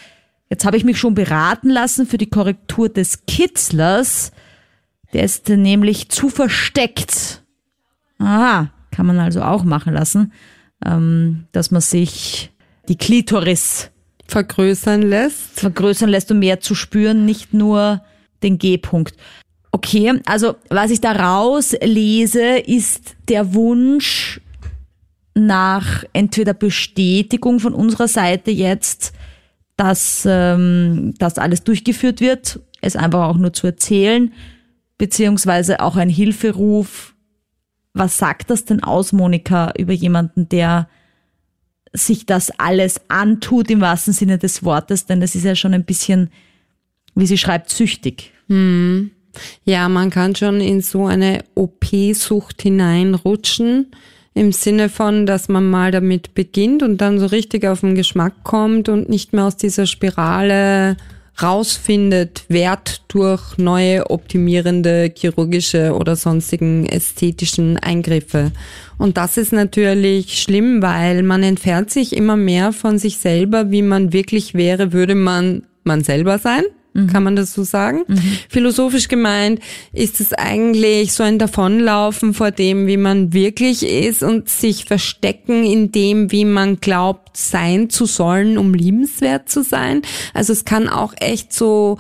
Jetzt 0.50 0.66
habe 0.66 0.78
ich 0.78 0.86
mich 0.86 0.98
schon 0.98 1.16
beraten 1.16 1.70
lassen 1.70 2.06
für 2.06 2.18
die 2.18 2.30
Korrektur 2.30 2.88
des 2.88 3.26
Kitzlers. 3.26 4.32
Der 5.12 5.24
ist 5.24 5.50
nämlich 5.50 6.10
zu 6.10 6.30
versteckt. 6.30 7.44
Aha, 8.20 8.72
kann 8.92 9.06
man 9.06 9.20
also 9.20 9.42
auch 9.42 9.64
machen 9.64 9.94
lassen, 9.94 10.32
ähm, 10.86 11.48
dass 11.52 11.72
man 11.72 11.82
sich 11.82 12.52
die 12.88 12.98
Klitoris 12.98 13.92
Vergrößern 14.28 15.02
lässt. 15.02 15.60
vergrößern 15.60 16.10
lässt, 16.10 16.32
um 16.32 16.40
mehr 16.40 16.60
zu 16.60 16.74
spüren, 16.74 17.26
nicht 17.26 17.54
nur 17.54 18.02
den 18.46 18.58
G-Punkt. 18.58 19.16
Okay, 19.72 20.22
also 20.26 20.56
was 20.70 20.92
ich 20.92 21.02
da 21.02 21.12
rauslese, 21.12 22.60
ist 22.60 23.18
der 23.28 23.54
Wunsch 23.54 24.40
nach 25.34 26.06
entweder 26.14 26.54
Bestätigung 26.54 27.60
von 27.60 27.74
unserer 27.74 28.08
Seite 28.08 28.52
jetzt, 28.52 29.12
dass 29.76 30.26
ähm, 30.26 31.14
das 31.18 31.38
alles 31.38 31.64
durchgeführt 31.64 32.22
wird, 32.22 32.62
es 32.80 32.96
einfach 32.96 33.28
auch 33.28 33.36
nur 33.36 33.52
zu 33.52 33.68
erzählen, 33.68 34.32
beziehungsweise 34.98 35.82
auch 35.82 35.98
ein 35.98 36.10
Hilferuf. 36.10 37.14
Was 37.94 38.18
sagt 38.18 38.50
das 38.50 38.64
denn 38.64 38.82
aus, 38.82 39.12
Monika, 39.12 39.74
über 39.78 39.94
jemanden, 39.94 40.48
der 40.48 40.88
sich 41.92 42.26
das 42.26 42.52
alles 42.58 43.02
antut 43.10 43.70
im 43.70 43.82
wahrsten 43.82 44.14
Sinne 44.14 44.38
des 44.38 44.64
Wortes, 44.64 45.06
denn 45.06 45.22
es 45.22 45.36
ist 45.36 45.44
ja 45.44 45.56
schon 45.56 45.74
ein 45.74 45.86
bisschen, 45.86 46.30
wie 47.16 47.26
sie 47.26 47.38
schreibt, 47.38 47.70
süchtig. 47.70 48.32
Ja, 48.48 49.90
man 49.90 50.10
kann 50.10 50.36
schon 50.36 50.62
in 50.62 50.82
so 50.82 51.06
eine 51.06 51.44
OP-Sucht 51.56 52.62
hineinrutschen, 52.62 53.92
im 54.34 54.52
Sinne 54.52 54.90
von, 54.90 55.26
dass 55.26 55.48
man 55.48 55.70
mal 55.70 55.92
damit 55.92 56.36
beginnt 56.36 56.84
und 56.84 57.00
dann 57.00 57.20
so 57.20 57.26
richtig 57.28 57.66
auf 57.66 57.82
den 57.82 57.96
Geschmack 57.96 58.44
kommt 58.44 58.90
und 58.90 59.10
nicht 59.10 59.34
mehr 59.34 59.46
aus 59.46 59.56
dieser 59.56 59.86
Spirale 59.86 60.98
rausfindet, 61.42 62.46
Wert 62.48 63.02
durch 63.10 63.58
neue 63.58 64.10
optimierende 64.10 65.12
chirurgische 65.14 65.94
oder 65.94 66.16
sonstigen 66.16 66.86
ästhetischen 66.86 67.78
Eingriffe. 67.78 68.52
Und 68.98 69.18
das 69.18 69.38
ist 69.38 69.52
natürlich 69.52 70.42
schlimm, 70.42 70.82
weil 70.82 71.24
man 71.24 71.44
entfernt 71.44 71.92
sich 71.92 72.16
immer 72.16 72.38
mehr 72.38 72.72
von 72.72 72.98
sich 72.98 73.18
selber, 73.18 73.72
wie 73.72 73.82
man 73.82 74.14
wirklich 74.14 74.54
wäre, 74.54 74.94
würde 74.94 75.16
man 75.16 75.64
man 75.84 76.04
selber 76.04 76.40
sein. 76.40 76.64
Kann 77.12 77.24
man 77.24 77.36
das 77.36 77.54
so 77.54 77.64
sagen? 77.64 78.04
Philosophisch 78.48 79.10
gemeint 79.10 79.60
ist 79.92 80.22
es 80.22 80.32
eigentlich 80.32 81.12
so 81.12 81.24
ein 81.24 81.40
Davonlaufen 81.40 82.34
vor 82.34 82.52
dem, 82.52 82.88
wie 82.88 82.96
man 82.96 83.34
wirklich 83.34 83.84
ist 83.84 84.24
und 84.24 84.48
sich 84.48 84.86
verstecken 84.86 85.66
in 85.66 85.92
dem, 85.92 86.32
wie 86.32 86.46
man 86.46 86.78
glaubt 86.78 87.36
sein 87.36 87.90
zu 87.90 88.06
sollen, 88.06 88.58
um 88.58 88.74
liebenswert 88.74 89.50
zu 89.50 89.62
sein. 89.62 90.04
Also 90.34 90.54
es 90.54 90.64
kann 90.64 90.88
auch 90.88 91.14
echt 91.20 91.52
so 91.52 91.98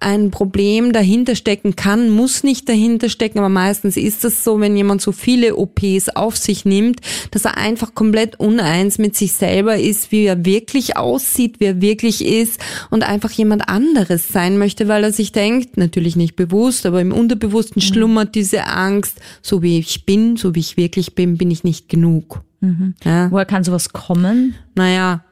ein 0.00 0.30
Problem 0.30 0.92
dahinter 0.92 1.34
stecken 1.34 1.76
kann, 1.76 2.10
muss 2.10 2.42
nicht 2.42 2.68
dahinter 2.68 3.08
stecken, 3.08 3.38
aber 3.38 3.48
meistens 3.48 3.96
ist 3.96 4.24
es 4.24 4.44
so, 4.44 4.60
wenn 4.60 4.76
jemand 4.76 5.00
so 5.00 5.12
viele 5.12 5.56
OPs 5.56 6.08
auf 6.10 6.36
sich 6.36 6.64
nimmt, 6.64 7.00
dass 7.30 7.44
er 7.44 7.56
einfach 7.56 7.94
komplett 7.94 8.38
uneins 8.38 8.98
mit 8.98 9.16
sich 9.16 9.32
selber 9.32 9.76
ist, 9.76 10.12
wie 10.12 10.24
er 10.24 10.44
wirklich 10.44 10.96
aussieht, 10.96 11.60
wie 11.60 11.66
er 11.66 11.80
wirklich 11.80 12.24
ist 12.24 12.60
und 12.90 13.02
einfach 13.02 13.30
jemand 13.30 13.68
anderes 13.68 14.28
sein 14.28 14.58
möchte, 14.58 14.88
weil 14.88 15.04
er 15.04 15.12
sich 15.12 15.32
denkt, 15.32 15.76
natürlich 15.76 16.16
nicht 16.16 16.36
bewusst, 16.36 16.86
aber 16.86 17.00
im 17.00 17.12
Unterbewussten 17.12 17.82
schlummert 17.82 18.34
diese 18.34 18.66
Angst, 18.66 19.20
so 19.42 19.62
wie 19.62 19.78
ich 19.78 20.04
bin, 20.06 20.36
so 20.36 20.54
wie 20.54 20.60
ich 20.60 20.76
wirklich 20.76 21.14
bin, 21.14 21.36
bin 21.36 21.50
ich 21.50 21.64
nicht 21.64 21.88
genug. 21.88 22.42
Ja. 23.04 23.30
Woher 23.30 23.44
kann 23.44 23.62
sowas 23.62 23.92
kommen? 23.92 24.54
Naja, 24.74 25.24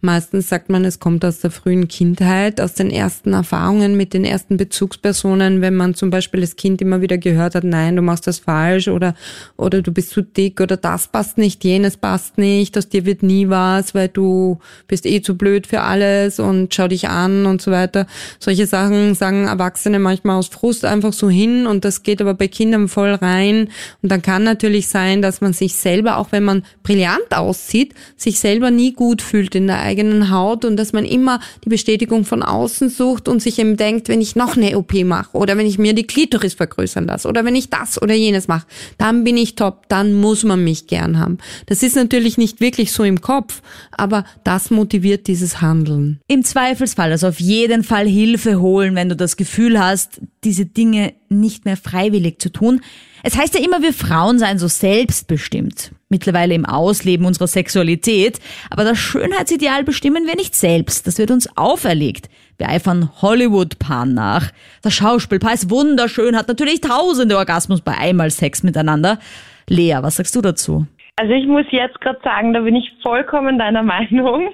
meistens 0.00 0.48
sagt 0.48 0.70
man, 0.70 0.84
es 0.84 0.98
kommt 0.98 1.24
aus 1.24 1.40
der 1.40 1.50
frühen 1.50 1.88
Kindheit, 1.88 2.60
aus 2.60 2.74
den 2.74 2.90
ersten 2.90 3.32
Erfahrungen 3.32 3.96
mit 3.96 4.14
den 4.14 4.24
ersten 4.24 4.56
Bezugspersonen, 4.56 5.60
wenn 5.60 5.74
man 5.74 5.94
zum 5.94 6.10
Beispiel 6.10 6.40
das 6.40 6.56
Kind 6.56 6.80
immer 6.80 7.00
wieder 7.00 7.18
gehört 7.18 7.54
hat, 7.54 7.64
nein, 7.64 7.96
du 7.96 8.02
machst 8.02 8.26
das 8.26 8.38
falsch 8.38 8.88
oder, 8.88 9.14
oder 9.56 9.82
du 9.82 9.92
bist 9.92 10.10
zu 10.10 10.22
dick 10.22 10.60
oder 10.60 10.76
das 10.76 11.08
passt 11.08 11.38
nicht, 11.38 11.64
jenes 11.64 11.96
passt 11.96 12.38
nicht, 12.38 12.78
aus 12.78 12.88
dir 12.88 13.04
wird 13.04 13.22
nie 13.22 13.48
was, 13.48 13.94
weil 13.94 14.08
du 14.08 14.58
bist 14.88 15.06
eh 15.06 15.20
zu 15.20 15.36
blöd 15.36 15.66
für 15.66 15.82
alles 15.82 16.38
und 16.40 16.74
schau 16.74 16.88
dich 16.88 17.08
an 17.08 17.46
und 17.46 17.60
so 17.60 17.70
weiter. 17.70 18.06
Solche 18.38 18.66
Sachen 18.66 19.14
sagen 19.14 19.46
Erwachsene 19.46 19.98
manchmal 19.98 20.36
aus 20.36 20.48
Frust 20.48 20.84
einfach 20.84 21.12
so 21.12 21.28
hin 21.28 21.66
und 21.66 21.84
das 21.84 22.02
geht 22.02 22.20
aber 22.20 22.34
bei 22.34 22.48
Kindern 22.48 22.88
voll 22.88 23.12
rein 23.12 23.68
und 24.02 24.10
dann 24.10 24.22
kann 24.22 24.44
natürlich 24.44 24.88
sein, 24.88 25.22
dass 25.22 25.40
man 25.40 25.52
sich 25.52 25.74
selber, 25.74 26.16
auch 26.16 26.32
wenn 26.32 26.44
man 26.44 26.64
brillant 26.82 27.32
aussieht, 27.32 27.94
sich 28.16 28.38
selber 28.38 28.70
nie 28.70 28.92
gut 28.92 29.22
fühlt 29.22 29.54
in 29.54 29.66
der 29.66 29.89
eigenen 29.90 30.30
Haut 30.30 30.64
und 30.64 30.76
dass 30.76 30.92
man 30.92 31.04
immer 31.04 31.40
die 31.64 31.68
Bestätigung 31.68 32.24
von 32.24 32.42
außen 32.42 32.88
sucht 32.88 33.28
und 33.28 33.42
sich 33.42 33.58
eben 33.58 33.76
denkt, 33.76 34.08
wenn 34.08 34.20
ich 34.20 34.36
noch 34.36 34.56
eine 34.56 34.78
OP 34.78 34.94
mache 35.04 35.36
oder 35.36 35.56
wenn 35.56 35.66
ich 35.66 35.78
mir 35.78 35.94
die 35.94 36.06
Klitoris 36.06 36.54
vergrößern 36.54 37.06
lasse 37.06 37.28
oder 37.28 37.44
wenn 37.44 37.56
ich 37.56 37.70
das 37.70 38.00
oder 38.00 38.14
jenes 38.14 38.48
mache, 38.48 38.66
dann 38.98 39.24
bin 39.24 39.36
ich 39.36 39.56
top, 39.56 39.88
dann 39.88 40.14
muss 40.14 40.44
man 40.44 40.62
mich 40.62 40.86
gern 40.86 41.18
haben. 41.18 41.38
Das 41.66 41.82
ist 41.82 41.96
natürlich 41.96 42.38
nicht 42.38 42.60
wirklich 42.60 42.92
so 42.92 43.02
im 43.02 43.20
Kopf, 43.20 43.62
aber 43.90 44.24
das 44.44 44.70
motiviert 44.70 45.26
dieses 45.26 45.60
Handeln. 45.60 46.20
Im 46.28 46.44
Zweifelsfall, 46.44 47.10
also 47.10 47.28
auf 47.28 47.40
jeden 47.40 47.82
Fall 47.82 48.06
Hilfe 48.06 48.60
holen, 48.60 48.94
wenn 48.94 49.08
du 49.08 49.16
das 49.16 49.36
Gefühl 49.36 49.80
hast, 49.80 50.20
diese 50.44 50.66
Dinge 50.66 51.14
nicht 51.28 51.64
mehr 51.64 51.76
freiwillig 51.76 52.40
zu 52.40 52.50
tun. 52.50 52.80
Es 53.22 53.36
heißt 53.36 53.54
ja 53.54 53.64
immer, 53.64 53.82
wir 53.82 53.92
Frauen 53.92 54.38
seien 54.38 54.58
so 54.58 54.68
selbstbestimmt. 54.68 55.92
Mittlerweile 56.08 56.54
im 56.54 56.64
Ausleben 56.64 57.26
unserer 57.26 57.46
Sexualität. 57.46 58.40
Aber 58.70 58.84
das 58.84 58.98
Schönheitsideal 58.98 59.84
bestimmen 59.84 60.26
wir 60.26 60.36
nicht 60.36 60.54
selbst. 60.54 61.06
Das 61.06 61.18
wird 61.18 61.30
uns 61.30 61.48
auferlegt. 61.56 62.28
Wir 62.58 62.68
eifern 62.68 63.10
Hollywood-Paaren 63.22 64.12
nach. 64.12 64.50
Das 64.82 64.94
Schauspielpaar 64.94 65.54
ist 65.54 65.70
wunderschön, 65.70 66.36
hat 66.36 66.48
natürlich 66.48 66.80
tausende 66.80 67.38
Orgasmus 67.38 67.80
bei 67.80 67.96
einmal 67.96 68.30
Sex 68.30 68.62
miteinander. 68.62 69.18
Lea, 69.66 69.98
was 70.00 70.16
sagst 70.16 70.34
du 70.36 70.40
dazu? 70.40 70.86
Also 71.20 71.34
ich 71.34 71.46
muss 71.46 71.66
jetzt 71.70 72.00
gerade 72.00 72.18
sagen, 72.24 72.54
da 72.54 72.60
bin 72.60 72.74
ich 72.74 72.90
vollkommen 73.02 73.58
deiner 73.58 73.82
Meinung. 73.94 74.48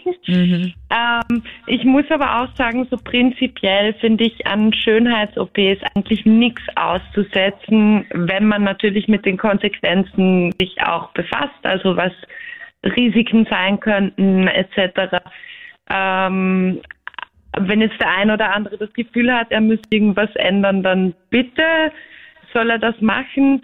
Ähm, 0.90 1.42
ich 1.68 1.84
muss 1.84 2.04
aber 2.10 2.40
auch 2.40 2.56
sagen, 2.56 2.88
so 2.90 2.96
prinzipiell 2.96 3.94
finde 3.94 4.24
ich 4.24 4.48
an 4.48 4.72
Schönheits-OPs 4.72 5.78
eigentlich 5.94 6.26
nichts 6.26 6.62
auszusetzen, 6.74 8.04
wenn 8.10 8.46
man 8.46 8.64
natürlich 8.64 9.06
mit 9.06 9.24
den 9.24 9.36
Konsequenzen 9.36 10.52
sich 10.60 10.82
auch 10.82 11.12
befasst, 11.12 11.54
also 11.62 11.96
was 11.96 12.12
Risiken 12.82 13.46
sein 13.48 13.78
könnten 13.78 14.48
etc. 14.48 15.22
Ähm, 15.88 16.80
wenn 17.58 17.80
jetzt 17.80 18.00
der 18.00 18.10
ein 18.10 18.32
oder 18.32 18.52
andere 18.52 18.76
das 18.76 18.92
Gefühl 18.92 19.32
hat, 19.32 19.52
er 19.52 19.60
müsste 19.60 19.86
irgendwas 19.92 20.34
ändern, 20.34 20.82
dann 20.82 21.14
bitte 21.30 21.92
soll 22.52 22.70
er 22.70 22.80
das 22.80 23.00
machen. 23.00 23.62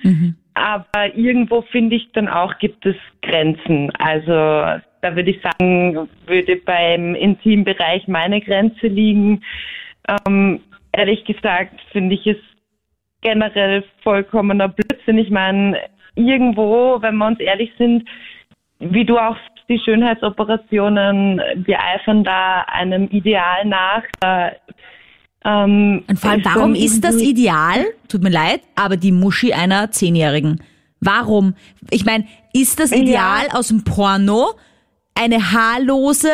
Aber 0.55 1.15
irgendwo 1.15 1.63
finde 1.63 1.97
ich 1.97 2.11
dann 2.13 2.29
auch, 2.29 2.59
gibt 2.59 2.85
es 2.85 2.97
Grenzen. 3.23 3.91
Also 3.99 4.33
da 5.03 5.17
würde 5.17 5.31
ich 5.31 5.41
sagen, 5.43 6.09
würde 6.27 6.57
beim 6.57 7.15
Intimbereich 7.15 8.07
meine 8.07 8.41
Grenze 8.41 8.87
liegen. 8.87 9.43
Ähm, 10.27 10.61
ehrlich 10.93 11.25
gesagt 11.25 11.81
finde 11.91 12.15
ich 12.15 12.27
es 12.27 12.37
generell 13.23 13.85
vollkommener 14.03 14.69
Blödsinn. 14.69 15.19
Ich 15.19 15.31
meine, 15.31 15.79
irgendwo, 16.15 17.01
wenn 17.01 17.17
wir 17.17 17.27
uns 17.27 17.41
ehrlich 17.41 17.73
sind, 17.79 18.09
wie 18.79 19.05
du 19.05 19.19
auch 19.19 19.37
die 19.69 19.79
Schönheitsoperationen, 19.79 21.41
wir 21.65 21.79
eifern 21.81 22.25
da 22.25 22.63
einem 22.63 23.09
Ideal 23.09 23.65
nach. 23.65 24.03
Da, 24.21 24.53
ähm, 25.45 26.05
Und 26.09 26.19
vor 26.19 26.31
allem, 26.31 26.45
warum 26.45 26.75
ist 26.75 27.03
das 27.03 27.17
ideal? 27.17 27.85
Tut 28.09 28.23
mir 28.23 28.31
leid, 28.31 28.61
aber 28.75 28.97
die 28.97 29.13
Muschi 29.13 29.53
einer 29.53 29.91
Zehnjährigen. 29.91 30.61
Warum? 31.01 31.55
Ich 31.91 32.05
meine, 32.05 32.27
ist 32.53 32.79
das 32.79 32.93
Ideal 32.93 33.49
aus 33.53 33.69
dem 33.69 33.83
Porno 33.83 34.55
eine 35.15 35.53
haarlose, 35.53 36.31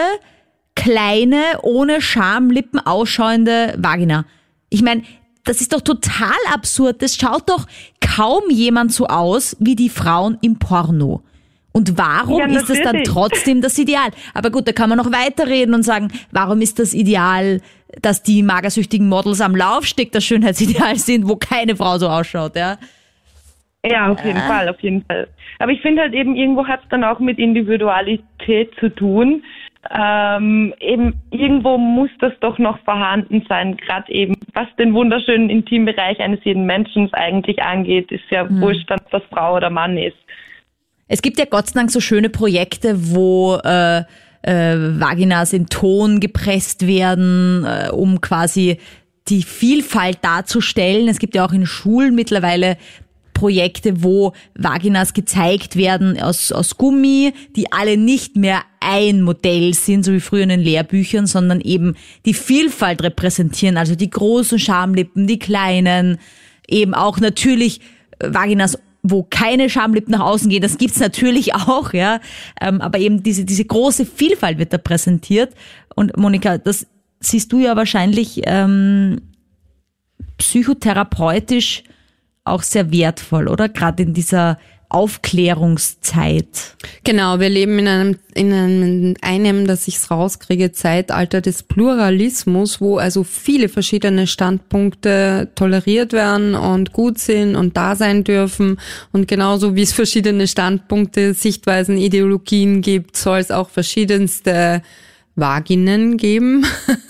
kleine, 0.75 1.43
ohne 1.63 2.03
Schamlippen 2.03 2.79
ausschauende 2.79 3.75
Vagina? 3.79 4.27
Ich 4.69 4.83
meine, 4.83 5.03
das 5.45 5.63
ist 5.63 5.73
doch 5.73 5.81
total 5.81 6.37
absurd. 6.53 7.01
Das 7.01 7.17
schaut 7.17 7.49
doch 7.49 7.67
kaum 8.01 8.43
jemand 8.51 8.93
so 8.93 9.07
aus 9.07 9.57
wie 9.59 9.75
die 9.75 9.89
Frauen 9.89 10.37
im 10.43 10.59
Porno. 10.59 11.23
Und 11.73 11.97
warum 11.97 12.41
Ja, 12.41 12.47
ist 12.47 12.69
das 12.69 12.83
dann 12.83 13.05
trotzdem 13.05 13.63
das 13.63 13.79
Ideal? 13.79 14.11
Aber 14.35 14.51
gut, 14.51 14.69
da 14.69 14.73
kann 14.73 14.89
man 14.89 14.99
noch 14.99 15.13
weiterreden 15.13 15.75
und 15.75 15.83
sagen, 15.83 16.11
warum 16.31 16.61
ist 16.61 16.79
das 16.79 16.93
Ideal, 16.93 17.63
dass 18.03 18.23
die 18.23 18.43
magersüchtigen 18.43 19.09
Models 19.09 19.41
am 19.41 19.57
Laufsteg 19.57 20.13
das 20.13 20.25
Schönheitsideal 20.25 20.97
sind, 20.97 21.29
wo 21.29 21.37
keine 21.37 21.77
Frau 21.77 21.99
so 21.99 22.09
ausschaut, 22.09 22.57
ja? 22.57 22.79
Ja, 23.87 24.09
auf 24.09 24.25
jeden 24.25 24.41
Fall, 24.41 24.69
auf 24.69 24.81
jeden 24.81 25.05
Fall. 25.05 25.29
Aber 25.61 25.73
ich 25.73 25.81
finde 25.81 26.03
halt 26.03 26.13
eben, 26.13 26.37
irgendwo 26.37 26.67
hat 26.67 26.83
es 26.83 26.89
dann 26.89 27.05
auch 27.05 27.21
mit 27.21 27.39
Individualität 27.39 28.73
zu 28.81 28.89
tun. 28.89 29.45
Ähm, 29.91 30.75
eben 30.81 31.15
irgendwo 31.31 31.79
muss 31.79 32.11
das 32.19 32.33
doch 32.41 32.59
noch 32.59 32.79
vorhanden 32.81 33.47
sein, 33.49 33.77
gerade 33.77 34.11
eben, 34.13 34.35
was 34.53 34.67
den 34.79 34.93
wunderschönen 34.93 35.49
Intimbereich 35.49 36.19
eines 36.19 36.41
jeden 36.45 36.67
Menschen 36.67 37.13
eigentlich 37.15 37.63
angeht, 37.63 38.11
ist 38.11 38.25
ja 38.31 38.47
wurscht, 38.61 38.91
ob 38.91 39.09
das 39.11 39.23
Frau 39.31 39.57
oder 39.57 39.71
Mann 39.71 39.97
ist. 39.97 40.17
Es 41.07 41.23
gibt 41.23 41.39
ja 41.39 41.47
Gott 41.47 41.69
sei 41.69 41.79
Dank 41.79 41.91
so 41.91 42.01
schöne 42.01 42.29
Projekte, 42.29 43.15
wo 43.15 43.57
äh, 43.65 44.03
äh, 44.49 44.99
Vaginas 44.99 45.53
in 45.53 45.67
Ton 45.67 46.21
gepresst 46.21 46.87
werden, 46.87 47.65
äh, 47.65 47.91
um 47.91 48.21
quasi 48.21 48.79
die 49.29 49.43
Vielfalt 49.43 50.19
darzustellen. 50.23 51.09
Es 51.09 51.19
gibt 51.19 51.35
ja 51.35 51.45
auch 51.45 51.53
in 51.53 51.67
Schulen 51.67 52.15
mittlerweile 52.15 52.79
Projekte, 53.35 54.03
wo 54.03 54.33
Vaginas 54.55 55.13
gezeigt 55.13 55.77
werden 55.77 56.19
aus, 56.19 56.51
aus 56.51 56.77
Gummi, 56.77 57.35
die 57.57 57.71
alle 57.71 57.99
nicht 57.99 58.37
mehr 58.37 58.63
ein 58.81 59.21
Modell 59.21 59.75
sind, 59.75 60.05
so 60.05 60.13
wie 60.13 60.21
früher 60.21 60.45
in 60.45 60.49
den 60.49 60.61
Lehrbüchern, 60.61 61.27
sondern 61.27 61.61
eben 61.61 61.95
die 62.25 62.35
Vielfalt 62.35 63.03
repräsentieren, 63.03 63.77
also 63.77 63.95
die 63.95 64.11
großen 64.11 64.59
Schamlippen, 64.59 65.27
die 65.27 65.39
kleinen, 65.39 66.19
eben 66.67 66.95
auch 66.95 67.21
natürlich 67.21 67.81
Vaginas 68.19 68.79
wo 69.11 69.23
keine 69.23 69.71
Schamlippen 69.71 70.13
nach 70.13 70.21
außen 70.21 70.51
gehen, 70.51 70.63
das 70.63 70.79
gibt's 70.79 71.01
natürlich 71.01 71.55
auch, 71.55 71.93
ja. 71.93 72.21
Ähm, 72.61 72.81
aber 72.81 72.99
eben 72.99 73.23
diese, 73.23 73.45
diese 73.45 73.65
große 73.65 74.07
Vielfalt 74.07 74.59
wird 74.59 74.73
da 74.73 74.79
präsentiert. 74.79 75.55
Und 75.95 76.17
Monika, 76.17 76.59
das 76.59 76.87
siehst 77.21 77.53
du 77.53 77.59
ja 77.61 77.77
wahrscheinlich 77.77 78.43
ähm, 78.45 79.21
psychotherapeutisch 80.39 81.85
auch 82.45 82.63
sehr 82.63 82.93
wertvoll, 82.93 83.49
oder? 83.49 83.69
Gerade 83.69 84.03
in 84.03 84.15
dieser 84.15 84.59
Aufklärungszeit. 84.91 86.77
Genau, 87.05 87.41
wir 87.41 87.51
leben 87.51 87.79
in 87.79 87.89
einem, 87.89 88.17
in 88.35 88.53
einem, 88.53 89.15
einem, 89.21 89.67
dass 89.67 89.87
ich 89.87 89.97
es 89.97 90.11
rauskriege, 90.11 90.73
Zeitalter 90.73 91.43
des 91.43 91.63
Pluralismus, 91.63 92.81
wo 92.81 92.97
also 92.97 93.23
viele 93.23 93.69
verschiedene 93.69 94.27
Standpunkte 94.27 95.51
toleriert 95.55 96.15
werden 96.15 96.55
und 96.55 96.93
gut 96.93 97.19
sind 97.19 97.55
und 97.55 97.77
da 97.77 97.97
sein 97.97 98.25
dürfen. 98.25 98.79
Und 99.13 99.29
genauso 99.29 99.77
wie 99.77 99.83
es 99.83 99.93
verschiedene 99.93 100.49
Standpunkte, 100.49 101.35
Sichtweisen, 101.35 101.99
Ideologien 101.99 102.81
gibt, 102.81 103.17
soll 103.17 103.39
es 103.39 103.51
auch 103.51 103.69
verschiedenste 103.69 104.83
Vaginen 105.39 106.17
geben. 106.17 106.67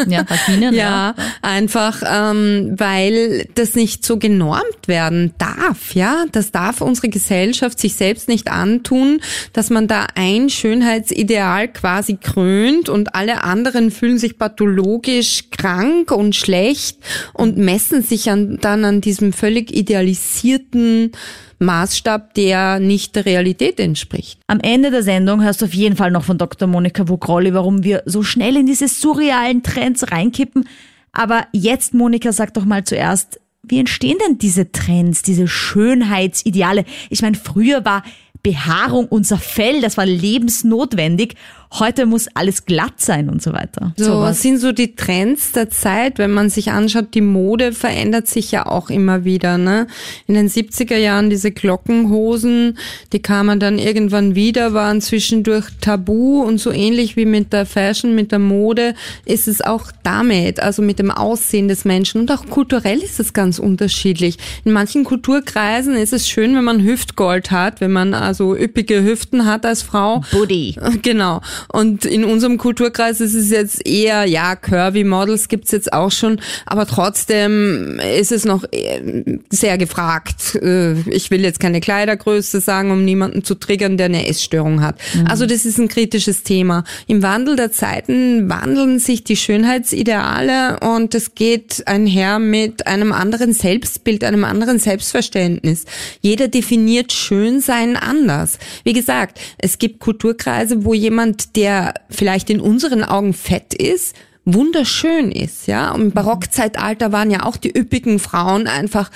Ja, 0.07 0.25
Vaginen. 0.29 0.75
ja, 0.75 1.15
ja, 1.15 1.15
einfach 1.43 2.03
ähm, 2.07 2.75
weil 2.77 3.49
das 3.55 3.75
nicht 3.75 4.05
so 4.05 4.19
genormt 4.19 4.87
werden 4.87 5.35
darf. 5.39 5.95
Ja, 5.95 6.25
das 6.33 6.53
darf 6.53 6.81
unsere 6.81 7.09
Gesellschaft 7.09 7.79
sich 7.79 7.95
selbst 7.95 8.29
nicht 8.29 8.49
antun, 8.49 9.21
dass 9.53 9.71
man 9.71 9.89
da 9.89 10.07
ein 10.15 10.51
Schönheitsideal 10.51 11.69
quasi 11.69 12.17
krönt 12.17 12.89
und 12.89 13.15
alle 13.15 13.45
anderen 13.45 13.91
fühlen 13.91 14.19
sich 14.19 14.39
pathologisch 14.39 15.51
krank 15.51 16.11
und 16.11 16.37
schlecht 16.37 16.99
und 17.33 17.57
messen 17.57 18.03
sich 18.03 18.31
an, 18.31 18.59
dann 18.61 18.85
an 18.85 19.01
diesem 19.01 19.33
völlig 19.33 19.75
idealisierten 19.75 21.13
Maßstab, 21.59 22.35
der 22.35 22.79
nicht 22.79 23.17
der 23.17 23.27
Realität 23.27 23.81
entspricht. 23.81 24.41
Am 24.47 24.61
Ende 24.61 24.91
der 24.91 25.03
Sendung 25.03 25.43
hörst 25.43 25.61
du 25.61 25.67
auf 25.67 25.75
jeden 25.75 25.97
Fall 25.97 26.11
noch 26.11 26.25
von 26.25 26.39
Dr. 26.39 26.69
Monika 26.69 27.09
Vogrolli, 27.09 27.55
warum 27.55 27.85
wir 27.85 28.03
so 28.07 28.23
schnell 28.23 28.57
in 28.57 28.67
diese 28.67 28.89
surrealen 28.89 29.63
Trends 29.63 30.11
reinkippen. 30.11 30.69
Aber 31.13 31.47
jetzt, 31.53 31.95
Monika, 31.95 32.33
sag 32.33 32.55
doch 32.55 32.65
mal 32.65 32.85
zuerst, 32.85 33.41
wie 33.63 33.81
entstehen 33.81 34.19
denn 34.27 34.39
diese 34.39 34.73
Trends, 34.73 35.23
diese 35.23 35.49
Schönheitsideale? 35.49 36.85
Ich 37.11 37.23
meine, 37.23 37.37
früher 37.37 37.85
war 37.85 38.03
Behaarung 38.43 39.07
unser 39.07 39.39
Fell, 39.39 39.81
das 39.81 39.97
war 39.97 40.07
lebensnotwendig 40.07 41.35
heute 41.73 42.07
muss 42.07 42.29
alles 42.35 42.65
glatt 42.65 42.95
sein 42.99 43.29
und 43.29 43.43
so 43.43 43.53
weiter. 43.53 43.93
So 43.97 44.05
Sowas. 44.05 44.43
sind 44.43 44.59
so 44.59 44.73
die 44.73 44.97
Trends 44.97 45.53
der 45.53 45.71
Zeit, 45.71 46.19
wenn 46.19 46.31
man 46.31 46.51
sich 46.51 46.71
anschaut, 46.71 47.15
die 47.15 47.21
Mode 47.21 47.73
verändert 47.73 48.27
sich 48.27 48.51
ja 48.51 48.67
auch 48.67 48.91
immer 48.91 49.25
wieder. 49.25 49.59
Ne? 49.59 49.87
In 50.27 50.35
den 50.35 50.49
70er 50.49 50.97
Jahren 50.97 51.31
diese 51.31 51.51
Glockenhosen, 51.51 52.79
die 53.13 53.21
kamen 53.21 53.61
dann 53.61 53.79
irgendwann 53.79 54.35
wieder, 54.35 54.73
waren 54.73 55.01
zwischendurch 55.01 55.67
tabu 55.81 56.43
und 56.43 56.59
so 56.59 56.73
ähnlich 56.73 57.17
wie 57.17 57.27
mit 57.27 57.53
der 57.53 57.67
Fashion, 57.67 58.15
mit 58.15 58.33
der 58.33 58.39
Mode 58.39 58.95
ist 59.25 59.49
es 59.49 59.61
auch 59.61 59.93
damit, 60.03 60.61
also 60.61 60.83
mit 60.83 60.99
dem 60.99 61.11
Aussehen 61.11 61.69
des 61.69 61.85
Menschen 61.85 62.23
und 62.23 62.33
auch 62.33 62.47
kulturell 62.47 62.99
ist 62.99 63.21
es 63.21 63.33
ganz 63.33 63.59
unterschiedlich. 63.59 64.39
In 64.65 64.73
manchen 64.73 65.05
Kulturkreisen 65.05 65.95
ist 65.95 66.13
es 66.13 66.29
schön, 66.29 66.55
wenn 66.57 66.65
man 66.65 66.83
Hüftgold 66.83 67.51
hat, 67.51 67.81
wenn 67.81 67.93
man 67.93 68.15
also 68.15 68.57
üppige 68.57 69.05
Hüften 69.05 69.47
hat 69.47 69.67
als 69.67 69.83
Frau. 69.83 70.23
Booty. 70.33 70.77
Genau. 71.03 71.41
Und 71.73 72.05
in 72.05 72.25
unserem 72.25 72.59
Kulturkreis 72.59 73.21
ist 73.21 73.35
es 73.35 73.51
jetzt 73.51 73.87
eher, 73.87 74.25
ja, 74.25 74.57
Curvy 74.57 75.05
Models 75.05 75.49
gibt's 75.49 75.71
jetzt 75.71 75.93
auch 75.93 76.11
schon, 76.11 76.41
aber 76.67 76.87
trotzdem 76.87 78.01
ist 78.19 78.33
es 78.33 78.45
noch 78.45 78.65
äh, 78.73 79.39
sehr 79.51 79.79
gefragt. 79.79 80.55
Äh, 80.57 80.95
ich 81.11 81.31
will 81.31 81.43
jetzt 81.43 81.61
keine 81.61 81.81
Kleidergröße 81.81 82.61
sagen, 82.61 82.91
um 82.91 83.05
niemanden 83.05 83.45
zu 83.45 83.55
triggern, 83.55 83.97
der 83.97 84.07
eine 84.07 84.27
Essstörung 84.27 84.83
hat. 84.83 84.97
Mhm. 85.15 85.27
Also 85.27 85.47
das 85.47 85.65
ist 85.65 85.79
ein 85.79 85.89
kritisches 85.89 86.43
Thema. 86.43 86.85
Im 87.07 87.23
Wandel 87.23 87.57
der 87.57 87.73
Zeiten 87.73 88.49
wandeln 88.49 88.99
sich 88.99 89.25
die 89.25 89.37
Schönheitsideale 89.37 90.81
und 90.81 91.15
es 91.15 91.35
geht 91.35 91.87
einher 91.87 92.39
mit 92.39 92.87
einem 92.87 93.13
anderen 93.13 93.53
Selbstbild, 93.53 94.25
einem 94.25 94.45
anderen 94.45 94.79
Selbstverständnis. 94.79 95.85
Jeder 96.21 96.49
definiert 96.49 97.13
Schönsein 97.13 97.97
anders. 97.97 98.59
Wie 98.85 98.93
gesagt, 98.93 99.39
es 99.59 99.79
gibt 99.79 100.01
Kulturkreise, 100.01 100.85
wo 100.85 100.95
jemand 100.95 101.48
der 101.57 101.95
vielleicht 102.11 102.51
in 102.51 102.61
unseren 102.61 103.05
Augen 103.05 103.33
fett 103.33 103.75
ist, 103.75 104.15
wunderschön 104.55 105.33
ist, 105.33 105.67
ja. 105.67 105.93
Und 105.93 106.01
im 106.03 106.11
Barockzeitalter 106.13 107.13
waren 107.13 107.31
ja 107.31 107.45
auch 107.45 107.57
die 107.57 107.77
üppigen 107.77 108.19
Frauen 108.19 108.67
einfach 108.67 109.11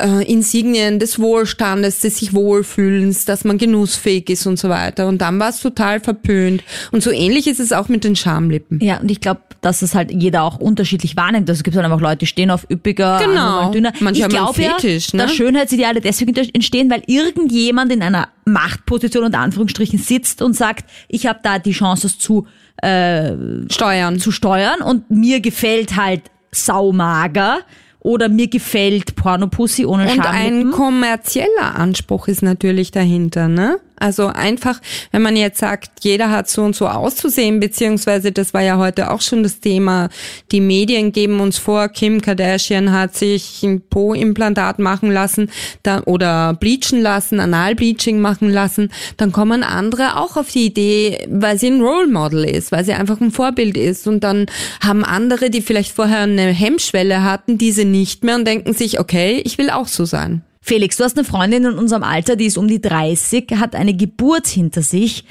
äh, 0.00 0.30
Insignien 0.30 0.98
des 0.98 1.18
Wohlstandes, 1.18 2.00
des 2.00 2.18
sich 2.18 2.32
Wohlfühlens, 2.32 3.24
dass 3.24 3.44
man 3.44 3.58
genussfähig 3.58 4.30
ist 4.30 4.46
und 4.46 4.58
so 4.58 4.68
weiter. 4.68 5.08
Und 5.08 5.18
dann 5.18 5.38
war 5.38 5.50
es 5.50 5.60
total 5.60 6.00
verpönt. 6.00 6.62
Und 6.92 7.02
so 7.02 7.10
ähnlich 7.10 7.46
ist 7.46 7.60
es 7.60 7.72
auch 7.72 7.88
mit 7.88 8.04
den 8.04 8.16
Schamlippen. 8.16 8.80
Ja, 8.80 8.98
und 8.98 9.10
ich 9.10 9.20
glaube, 9.20 9.40
dass 9.60 9.82
es 9.82 9.94
halt 9.94 10.10
jeder 10.12 10.42
auch 10.42 10.58
unterschiedlich 10.58 11.16
wahrnimmt. 11.16 11.48
Also 11.48 11.60
es 11.60 11.64
gibt 11.64 11.76
halt 11.76 11.84
einfach 11.84 12.00
Leute, 12.00 12.18
die 12.18 12.26
stehen 12.26 12.50
auf 12.50 12.66
üppiger, 12.70 13.18
genau. 13.24 13.70
dünner. 13.70 13.92
Manche 14.00 14.22
ich 14.22 14.28
glaube 14.28 14.60
ja, 14.60 14.74
Fetisch, 14.74 15.12
ne? 15.14 15.22
dass 15.22 15.34
Schönheitsideale 15.34 16.00
deswegen 16.00 16.34
entstehen, 16.36 16.90
weil 16.90 17.02
irgendjemand 17.06 17.90
in 17.90 18.02
einer 18.02 18.28
Machtposition 18.44 19.24
unter 19.24 19.38
Anführungsstrichen 19.38 19.98
sitzt 19.98 20.42
und 20.42 20.54
sagt, 20.54 20.84
ich 21.08 21.26
habe 21.26 21.40
da 21.42 21.58
die 21.58 21.72
Chance, 21.72 22.06
es 22.06 22.18
zu 22.18 22.46
äh, 22.82 23.32
steuern. 23.70 24.18
zu 24.18 24.30
steuern 24.30 24.80
und 24.80 25.10
mir 25.10 25.40
gefällt 25.40 25.96
halt 25.96 26.22
saumager 26.50 27.58
oder 28.00 28.28
mir 28.28 28.48
gefällt 28.48 29.16
Pornopussy 29.16 29.86
ohne 29.86 30.10
Und 30.10 30.20
ein 30.26 30.70
kommerzieller 30.70 31.74
Anspruch 31.74 32.28
ist 32.28 32.42
natürlich 32.42 32.90
dahinter, 32.90 33.48
ne? 33.48 33.78
Also 34.04 34.26
einfach, 34.26 34.82
wenn 35.12 35.22
man 35.22 35.34
jetzt 35.34 35.58
sagt, 35.58 36.04
jeder 36.04 36.30
hat 36.30 36.46
so 36.46 36.60
und 36.60 36.76
so 36.76 36.88
auszusehen, 36.88 37.58
beziehungsweise 37.58 38.32
das 38.32 38.52
war 38.52 38.60
ja 38.60 38.76
heute 38.76 39.10
auch 39.10 39.22
schon 39.22 39.42
das 39.42 39.60
Thema, 39.60 40.10
die 40.52 40.60
Medien 40.60 41.10
geben 41.10 41.40
uns 41.40 41.56
vor, 41.56 41.88
Kim 41.88 42.20
Kardashian 42.20 42.92
hat 42.92 43.16
sich 43.16 43.62
ein 43.62 43.80
Po-Implantat 43.80 44.78
machen 44.78 45.10
lassen 45.10 45.50
da, 45.82 46.02
oder 46.04 46.52
bleachen 46.52 47.00
lassen, 47.00 47.40
Analbleaching 47.40 48.20
machen 48.20 48.50
lassen, 48.50 48.90
dann 49.16 49.32
kommen 49.32 49.62
andere 49.62 50.18
auch 50.18 50.36
auf 50.36 50.50
die 50.50 50.66
Idee, 50.66 51.26
weil 51.30 51.58
sie 51.58 51.68
ein 51.68 51.80
Role 51.80 52.08
Model 52.08 52.44
ist, 52.44 52.72
weil 52.72 52.84
sie 52.84 52.92
einfach 52.92 53.22
ein 53.22 53.30
Vorbild 53.30 53.78
ist 53.78 54.06
und 54.06 54.22
dann 54.22 54.44
haben 54.82 55.02
andere, 55.02 55.48
die 55.48 55.62
vielleicht 55.62 55.92
vorher 55.92 56.24
eine 56.24 56.48
Hemmschwelle 56.48 57.22
hatten, 57.22 57.56
diese 57.56 57.86
nicht 57.86 58.22
mehr 58.22 58.34
und 58.34 58.44
denken 58.44 58.74
sich, 58.74 59.00
okay, 59.00 59.40
ich 59.46 59.56
will 59.56 59.70
auch 59.70 59.88
so 59.88 60.04
sein. 60.04 60.42
Felix, 60.66 60.96
du 60.96 61.04
hast 61.04 61.18
eine 61.18 61.26
Freundin 61.26 61.66
in 61.66 61.78
unserem 61.78 62.02
Alter, 62.02 62.36
die 62.36 62.46
ist 62.46 62.56
um 62.56 62.68
die 62.68 62.80
30, 62.80 63.60
hat 63.60 63.74
eine 63.74 63.92
Geburt 63.92 64.46
hinter 64.46 64.80
sich 64.80 65.24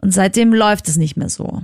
und 0.00 0.12
seitdem 0.12 0.54
läuft 0.54 0.86
es 0.86 0.96
nicht 0.96 1.16
mehr 1.16 1.28
so. 1.28 1.62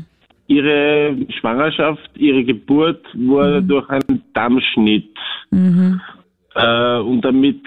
Ihre 0.48 1.16
Schwangerschaft, 1.38 2.10
ihre 2.16 2.42
Geburt 2.42 3.06
wurde 3.14 3.60
mhm. 3.60 3.68
durch 3.68 3.88
einen 3.90 4.22
Dammschnitt. 4.34 5.16
Mhm. 5.52 6.00
Äh, 6.56 6.98
und 6.98 7.20
damit 7.20 7.60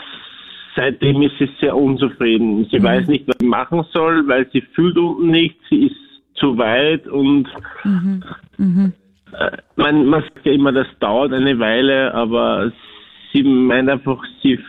seitdem 0.76 1.22
ist 1.22 1.38
sie 1.40 1.50
sehr 1.62 1.74
unzufrieden. 1.74 2.68
Sie 2.70 2.80
mhm. 2.80 2.84
weiß 2.84 3.08
nicht, 3.08 3.26
was 3.26 3.38
sie 3.40 3.48
machen 3.48 3.86
soll, 3.94 4.28
weil 4.28 4.50
sie 4.52 4.62
fühlt 4.74 4.98
unten 4.98 5.32
nicht, 5.32 5.56
sie 5.70 5.86
ist 5.86 5.96
zu 6.34 6.58
weit 6.58 7.08
und 7.08 7.48
mhm. 7.86 8.24
Mhm. 8.58 8.94
Äh, 9.32 9.52
man, 9.78 10.06
man 10.06 10.22
sagt 10.22 10.46
ja 10.46 10.52
immer, 10.52 10.74
das 10.74 10.88
dauert 11.00 11.32
eine 11.32 11.58
Weile, 11.60 12.14
aber 12.14 12.74
sie 13.32 13.44
meint 13.44 13.90
einfach, 13.90 14.22
sie 14.44 14.60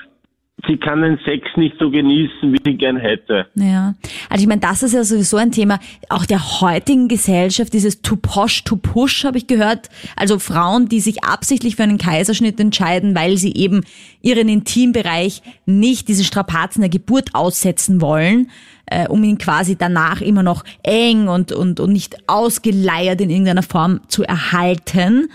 sie 0.67 0.79
kann 0.79 1.03
den 1.03 1.19
Sex 1.25 1.47
nicht 1.57 1.77
so 1.79 1.91
genießen, 1.91 2.53
wie 2.53 2.59
sie 2.65 2.77
gern 2.77 2.97
hätte. 2.97 3.47
Ja, 3.55 3.95
also 4.31 4.43
ich 4.43 4.49
meine, 4.49 4.61
das 4.61 4.83
ist 4.83 4.95
ja 4.95 5.05
sowieso 5.05 5.37
ein 5.37 5.53
Thema 5.53 5.79
auch 6.09 6.25
der 6.25 6.61
heutigen 6.61 7.09
Gesellschaft, 7.09 7.73
dieses 7.73 8.01
to 8.01 8.17
posh, 8.17 8.65
to 8.65 8.77
push, 8.77 9.25
habe 9.25 9.39
ich 9.39 9.47
gehört. 9.47 9.91
Also 10.17 10.39
Frauen, 10.39 10.89
die 10.89 11.01
sich 11.01 11.25
absichtlich 11.25 11.77
für 11.77 11.83
einen 11.83 11.99
Kaiserschnitt 11.99 12.59
entscheiden, 12.59 13.15
weil 13.15 13.37
sie 13.37 13.55
eben 13.55 13.83
ihren 14.23 14.49
Intimbereich 14.49 15.43
nicht 15.67 16.09
diese 16.09 16.25
Strapazen 16.25 16.81
der 16.81 16.91
Geburt 16.91 17.35
aussetzen 17.35 18.01
wollen, 18.01 18.51
äh, 18.87 19.09
um 19.09 19.23
ihn 19.25 19.39
quasi 19.39 19.77
danach 19.77 20.23
immer 20.23 20.43
noch 20.43 20.65
eng 20.83 21.29
und, 21.29 21.53
und, 21.53 21.81
und 21.81 21.93
nicht 21.93 22.29
ausgeleiert 22.29 23.21
in 23.21 23.31
irgendeiner 23.31 23.63
Form 23.63 24.01
zu 24.09 24.23
erhalten. 24.23 25.29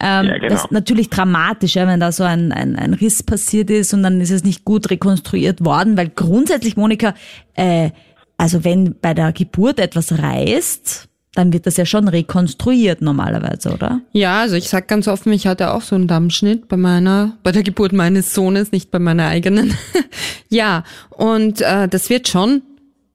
Ähm, 0.00 0.26
ja, 0.26 0.38
genau. 0.38 0.48
Das 0.48 0.64
ist 0.64 0.72
natürlich 0.72 1.08
dramatisch, 1.08 1.76
ja, 1.76 1.86
wenn 1.86 2.00
da 2.00 2.12
so 2.12 2.24
ein, 2.24 2.52
ein, 2.52 2.76
ein 2.76 2.94
Riss 2.94 3.22
passiert 3.22 3.70
ist 3.70 3.94
und 3.94 4.02
dann 4.02 4.20
ist 4.20 4.30
es 4.30 4.44
nicht 4.44 4.64
gut 4.64 4.90
rekonstruiert 4.90 5.64
worden, 5.64 5.96
weil 5.96 6.08
grundsätzlich, 6.08 6.76
Monika, 6.76 7.14
äh, 7.54 7.90
also 8.36 8.64
wenn 8.64 8.96
bei 9.00 9.14
der 9.14 9.32
Geburt 9.32 9.78
etwas 9.78 10.18
reißt, 10.18 11.08
dann 11.34 11.52
wird 11.52 11.66
das 11.66 11.76
ja 11.76 11.84
schon 11.84 12.08
rekonstruiert 12.08 13.02
normalerweise, 13.02 13.72
oder? 13.72 14.00
Ja, 14.12 14.40
also 14.40 14.56
ich 14.56 14.68
sag 14.68 14.88
ganz 14.88 15.08
offen, 15.08 15.32
ich 15.32 15.46
hatte 15.46 15.72
auch 15.72 15.82
so 15.82 15.96
einen 15.96 16.06
Dammschnitt 16.06 16.68
bei 16.68 16.76
meiner, 16.76 17.36
bei 17.42 17.52
der 17.52 17.62
Geburt 17.62 17.92
meines 17.92 18.34
Sohnes, 18.34 18.72
nicht 18.72 18.90
bei 18.90 18.98
meiner 18.98 19.26
eigenen. 19.26 19.76
ja, 20.48 20.84
und 21.10 21.60
äh, 21.60 21.88
das 21.88 22.08
wird 22.10 22.28
schon 22.28 22.62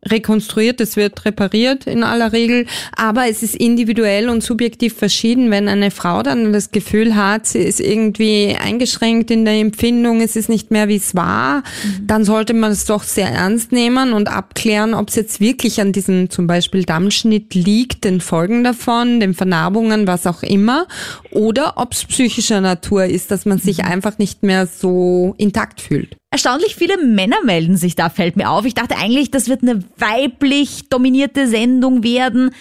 rekonstruiert, 0.07 0.79
es 0.79 0.95
wird 0.95 1.25
repariert 1.25 1.85
in 1.85 2.03
aller 2.03 2.31
Regel, 2.31 2.65
aber 2.95 3.27
es 3.27 3.43
ist 3.43 3.55
individuell 3.55 4.29
und 4.29 4.41
subjektiv 4.41 4.93
verschieden. 4.93 5.51
Wenn 5.51 5.67
eine 5.67 5.91
Frau 5.91 6.23
dann 6.23 6.53
das 6.53 6.71
Gefühl 6.71 7.15
hat, 7.15 7.47
sie 7.47 7.59
ist 7.59 7.81
irgendwie 7.81 8.55
eingeschränkt 8.59 9.29
in 9.29 9.43
der 9.43 9.55
Empfindung, 9.55 10.21
es 10.21 10.35
ist 10.35 10.47
nicht 10.47 10.71
mehr 10.71 10.87
wie 10.87 10.95
es 10.95 11.15
war, 11.15 11.57
mhm. 11.57 12.07
dann 12.07 12.23
sollte 12.23 12.53
man 12.53 12.71
es 12.71 12.85
doch 12.85 13.03
sehr 13.03 13.29
ernst 13.29 13.71
nehmen 13.71 14.13
und 14.13 14.29
abklären, 14.29 14.93
ob 14.93 15.09
es 15.09 15.15
jetzt 15.15 15.41
wirklich 15.41 15.81
an 15.81 15.91
diesem 15.91 16.29
zum 16.29 16.47
Beispiel 16.47 16.83
Dammschnitt 16.83 17.53
liegt, 17.53 18.05
den 18.05 18.21
Folgen 18.21 18.63
davon, 18.63 19.19
den 19.19 19.33
Vernarbungen, 19.33 20.07
was 20.07 20.25
auch 20.27 20.43
immer, 20.43 20.87
oder 21.31 21.73
ob 21.75 21.91
es 21.91 22.05
psychischer 22.05 22.61
Natur 22.61 23.05
ist, 23.05 23.31
dass 23.31 23.45
man 23.45 23.59
sich 23.59 23.79
mhm. 23.79 23.85
einfach 23.85 24.17
nicht 24.17 24.43
mehr 24.43 24.65
so 24.65 25.35
intakt 25.37 25.81
fühlt. 25.81 26.15
Erstaunlich 26.31 26.75
viele 26.75 27.03
Männer 27.03 27.37
melden 27.43 27.75
sich 27.75 27.95
da, 27.95 28.09
fällt 28.09 28.35
mir 28.35 28.51
auf. 28.51 28.65
Ich 28.65 28.75
dachte 28.75 28.95
eigentlich, 28.97 29.31
das 29.31 29.49
wird 29.49 29.63
eine 29.63 29.83
weiblich 29.97 30.87
dominierte 30.89 31.47
Sendung 31.47 32.03
werden. 32.03 32.51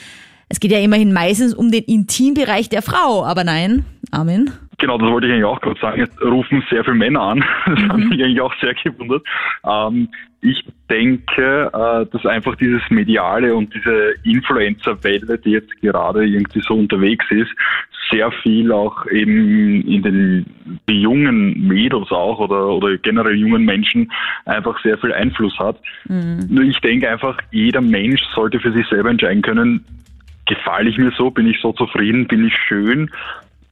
Es 0.49 0.59
geht 0.59 0.73
ja 0.73 0.79
immerhin 0.79 1.13
meistens 1.13 1.53
um 1.53 1.71
den 1.71 1.85
Intimbereich 1.85 2.71
der 2.71 2.81
Frau, 2.81 3.25
aber 3.25 3.45
nein, 3.45 3.85
Armin. 4.11 4.51
Genau, 4.79 4.97
das 4.97 5.11
wollte 5.11 5.27
ich 5.27 5.33
eigentlich 5.33 5.45
auch 5.45 5.61
gerade 5.61 5.81
sagen. 5.81 6.01
Jetzt 6.01 6.19
rufen 6.23 6.65
sehr 6.71 6.83
viele 6.85 6.97
Männer 6.97 7.21
an. 7.21 7.45
Das 7.67 7.79
mhm. 7.79 7.89
hat 7.93 7.99
mich 7.99 8.23
eigentlich 8.23 8.41
auch 8.41 8.55
sehr 8.61 8.75
gewundert. 8.75 9.23
Ähm, 9.65 10.09
ich 10.41 10.65
denke, 10.89 11.71
äh, 11.73 12.07
dass 12.11 12.27
einfach 12.27 12.55
dieses 12.57 12.83
Mediale 12.91 13.55
und 13.55 13.75
diese 13.75 14.15
Influencer-Welle, 14.23 15.39
die 15.39 15.51
jetzt 15.51 15.81
gerade 15.81 16.27
irgendwie 16.27 16.61
so 16.61 16.75
unterwegs 16.75 17.27
ist, 17.31 17.51
sehr 18.11 18.31
viel 18.43 18.73
auch 18.73 19.07
eben 19.07 19.83
in 19.83 20.03
den 20.03 20.47
jungen 20.89 21.67
Mädels 21.67 22.11
auch 22.11 22.39
oder, 22.39 22.69
oder 22.69 22.97
generell 22.99 23.35
jungen 23.35 23.65
Menschen 23.65 24.11
einfach 24.47 24.81
sehr 24.83 24.97
viel 24.99 25.13
Einfluss 25.13 25.59
hat. 25.59 25.79
Mhm. 26.09 26.47
Nur 26.49 26.65
ich 26.65 26.79
denke 26.81 27.11
einfach, 27.11 27.39
jeder 27.51 27.81
Mensch 27.81 28.23
sollte 28.35 28.61
für 28.61 28.73
sich 28.73 28.87
selber 28.89 29.11
entscheiden 29.11 29.43
können, 29.43 29.85
gefalle 30.47 30.89
ich 30.89 30.97
mir 30.97 31.13
so, 31.19 31.31
bin 31.31 31.49
ich 31.49 31.61
so 31.61 31.73
zufrieden, 31.73 32.27
bin 32.27 32.47
ich 32.47 32.55
schön 32.67 33.11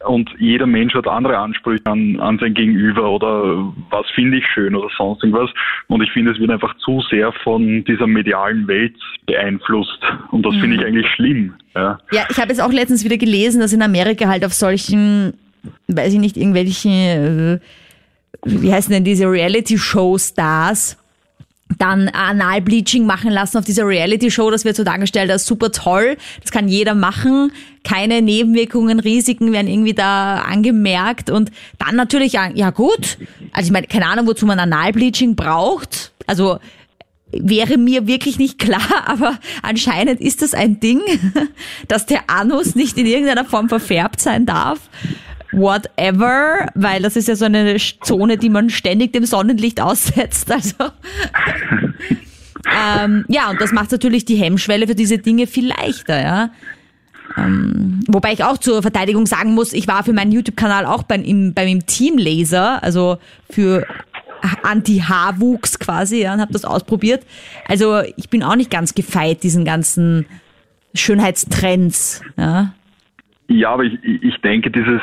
und 0.07 0.31
jeder 0.39 0.67
Mensch 0.67 0.95
hat 0.95 1.07
andere 1.07 1.39
Ansprüche 1.39 1.85
an, 1.87 2.19
an 2.21 2.39
sein 2.39 2.55
Gegenüber 2.55 3.11
oder 3.11 3.73
was 3.91 4.07
finde 4.15 4.39
ich 4.39 4.45
schön 4.55 4.75
oder 4.75 4.89
sonst 4.97 5.23
irgendwas. 5.23 5.51
Und 5.89 6.03
ich 6.03 6.11
finde, 6.13 6.33
es 6.33 6.39
wird 6.39 6.51
einfach 6.51 6.77
zu 6.79 7.03
sehr 7.11 7.33
von 7.45 7.85
dieser 7.85 8.07
medialen 8.07 8.67
Welt 8.69 8.95
beeinflusst. 9.27 10.01
Und 10.31 10.45
das 10.45 10.55
mhm. 10.55 10.61
finde 10.61 10.77
ich 10.77 10.83
mhm. 10.83 10.87
eigentlich 10.87 11.11
schlimm. 11.15 11.55
Ja, 11.75 11.99
ja 12.13 12.25
ich 12.31 12.39
habe 12.39 12.49
jetzt 12.49 12.61
auch 12.61 12.73
letztens 12.73 13.05
wieder 13.05 13.17
gelesen, 13.17 13.61
dass 13.61 13.73
in 13.73 13.83
Amerika 13.83 14.29
halt 14.29 14.45
auf 14.45 14.55
solchen, 14.55 15.35
weiß 15.89 16.15
ich 16.15 16.21
nicht, 16.21 16.37
irgendwelche, 16.37 16.89
äh, 16.89 17.59
wie 18.45 18.73
heißen 18.73 18.93
denn 18.93 19.05
diese 19.05 19.31
Reality-Show-Stars, 19.31 20.99
dann 21.79 22.09
Analbleaching 22.09 23.07
machen 23.07 23.31
lassen 23.31 23.59
auf 23.59 23.65
dieser 23.65 23.87
Reality-Show. 23.87 24.51
Das 24.51 24.65
wird 24.65 24.77
so 24.77 24.85
dargestellt 24.85 25.31
als 25.31 25.47
super 25.47 25.73
toll. 25.73 26.17
Das 26.41 26.51
kann 26.51 26.69
jeder 26.69 26.95
machen. 26.95 27.53
Keine 27.85 28.23
Nebenwirkungen, 28.23 29.01
Risiken 29.01 29.53
werden 29.53 29.69
irgendwie 29.69 29.95
da 29.95 30.43
angemerkt. 30.43 31.31
Und 31.31 31.51
dann 31.79 31.97
natürlich, 31.97 32.33
ja 32.33 32.71
gut. 32.71 33.19
Also 33.53 33.67
ich 33.67 33.73
meine, 33.73 33.87
keine 33.87 34.07
Ahnung, 34.07 34.27
wozu 34.27 34.47
man 34.47 34.59
Analbleaching 34.59 35.37
braucht. 35.37 36.13
Also 36.27 36.59
wäre 37.31 37.77
mir 37.77 38.07
wirklich 38.07 38.39
nicht 38.39 38.59
klar, 38.59 38.81
aber 39.07 39.39
anscheinend 39.63 40.21
ist 40.21 40.43
das 40.43 40.55
ein 40.55 40.81
Ding, 40.81 41.01
dass 41.89 42.07
der 42.07 42.31
Anus 42.31 42.75
nicht 42.75 42.97
in 42.99 43.07
irgendeiner 43.07 43.45
Form 43.45 43.69
verfärbt 43.69 44.21
sein 44.21 44.47
darf 44.47 44.79
whatever, 45.57 46.69
weil 46.75 47.03
das 47.03 47.17
ist 47.17 47.29
ja 47.29 47.35
so 47.35 47.47
eine 47.47 47.77
Zone, 48.03 48.37
die 48.37 48.51
man 48.51 48.71
ständig 48.71 49.13
dem 49.13 49.25
Sonnenlicht 49.25 49.81
aussetzt. 49.81 50.51
Also 50.53 50.75
ähm, 52.99 53.25
ja, 53.29 53.51
und 53.51 53.61
das 53.61 53.73
macht 53.73 53.91
natürlich 53.91 54.25
die 54.25 54.37
Hemmschwelle 54.37 54.87
für 54.87 54.95
diese 54.95 55.19
Dinge 55.19 55.47
viel 55.47 55.69
leichter, 55.69 56.23
ja. 56.23 56.51
Ähm, 57.37 58.01
wobei 58.07 58.33
ich 58.33 58.45
auch 58.45 58.59
zur 58.59 58.83
Verteidigung 58.83 59.27
sagen 59.27 59.55
muss, 59.55 59.73
ich 59.73 59.89
war 59.89 60.05
für 60.05 60.13
meinen 60.13 60.33
YouTube-Kanal 60.33 60.87
auch 60.87 61.03
beim, 61.03 61.23
im, 61.23 61.55
beim 61.55 61.85
Teamlaser, 61.85 62.83
also 62.83 63.19
für 63.51 63.87
Anti-Haarwuchs 64.63 65.79
quasi, 65.79 66.23
ja, 66.23 66.35
und 66.35 66.41
habe 66.41 66.53
das 66.53 66.65
ausprobiert. 66.65 67.25
Also 67.67 68.01
ich 68.17 68.31
bin 68.31 68.43
auch 68.43 68.57
nicht 68.57 68.71
ganz 68.71 68.95
gefeit 68.95 69.43
diesen 69.43 69.65
ganzen 69.65 70.27
Schönheitstrends, 70.95 72.23
ja. 72.37 72.73
Ja, 73.49 73.71
aber 73.71 73.85
ich, 73.85 73.99
ich 74.03 74.41
denke, 74.41 74.71
dieses 74.71 75.01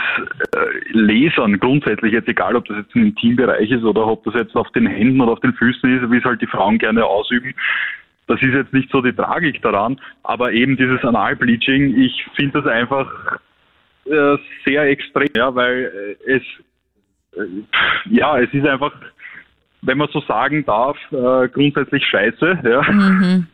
äh, 0.56 0.89
Lasern 0.91 1.60
grundsätzlich, 1.60 2.12
jetzt 2.12 2.27
egal, 2.27 2.56
ob 2.56 2.65
das 2.65 2.77
jetzt 2.77 2.95
im 2.95 3.06
Intimbereich 3.06 3.71
ist 3.71 3.84
oder 3.84 4.06
ob 4.06 4.23
das 4.25 4.34
jetzt 4.34 4.56
auf 4.56 4.69
den 4.71 4.86
Händen 4.86 5.21
oder 5.21 5.32
auf 5.32 5.39
den 5.39 5.53
Füßen 5.53 5.97
ist, 5.97 6.12
wie 6.12 6.17
es 6.17 6.25
halt 6.25 6.41
die 6.41 6.47
Frauen 6.47 6.77
gerne 6.77 7.06
ausüben, 7.06 7.53
das 8.27 8.41
ist 8.41 8.53
jetzt 8.53 8.73
nicht 8.73 8.89
so 8.91 9.01
die 9.01 9.13
Tragik 9.13 9.62
daran, 9.62 9.99
aber 10.23 10.51
eben 10.51 10.75
dieses 10.75 11.03
Analbleaching, 11.03 12.01
ich 12.01 12.25
finde 12.36 12.62
das 12.62 12.71
einfach 12.71 13.10
äh, 14.06 14.38
sehr 14.65 14.84
extrem, 14.89 15.29
ja, 15.38 15.53
weil 15.56 16.17
äh, 16.27 16.32
es, 16.34 16.43
ja, 18.10 18.39
es 18.39 18.53
ist 18.53 18.65
einfach, 18.67 18.93
wenn 19.82 19.97
man 19.97 20.10
so 20.12 20.21
sagen 20.21 20.65
darf, 20.65 20.97
grundsätzlich 21.10 22.06
scheiße, 22.06 22.60
ja. 22.63 22.82
Mhm. 22.91 23.47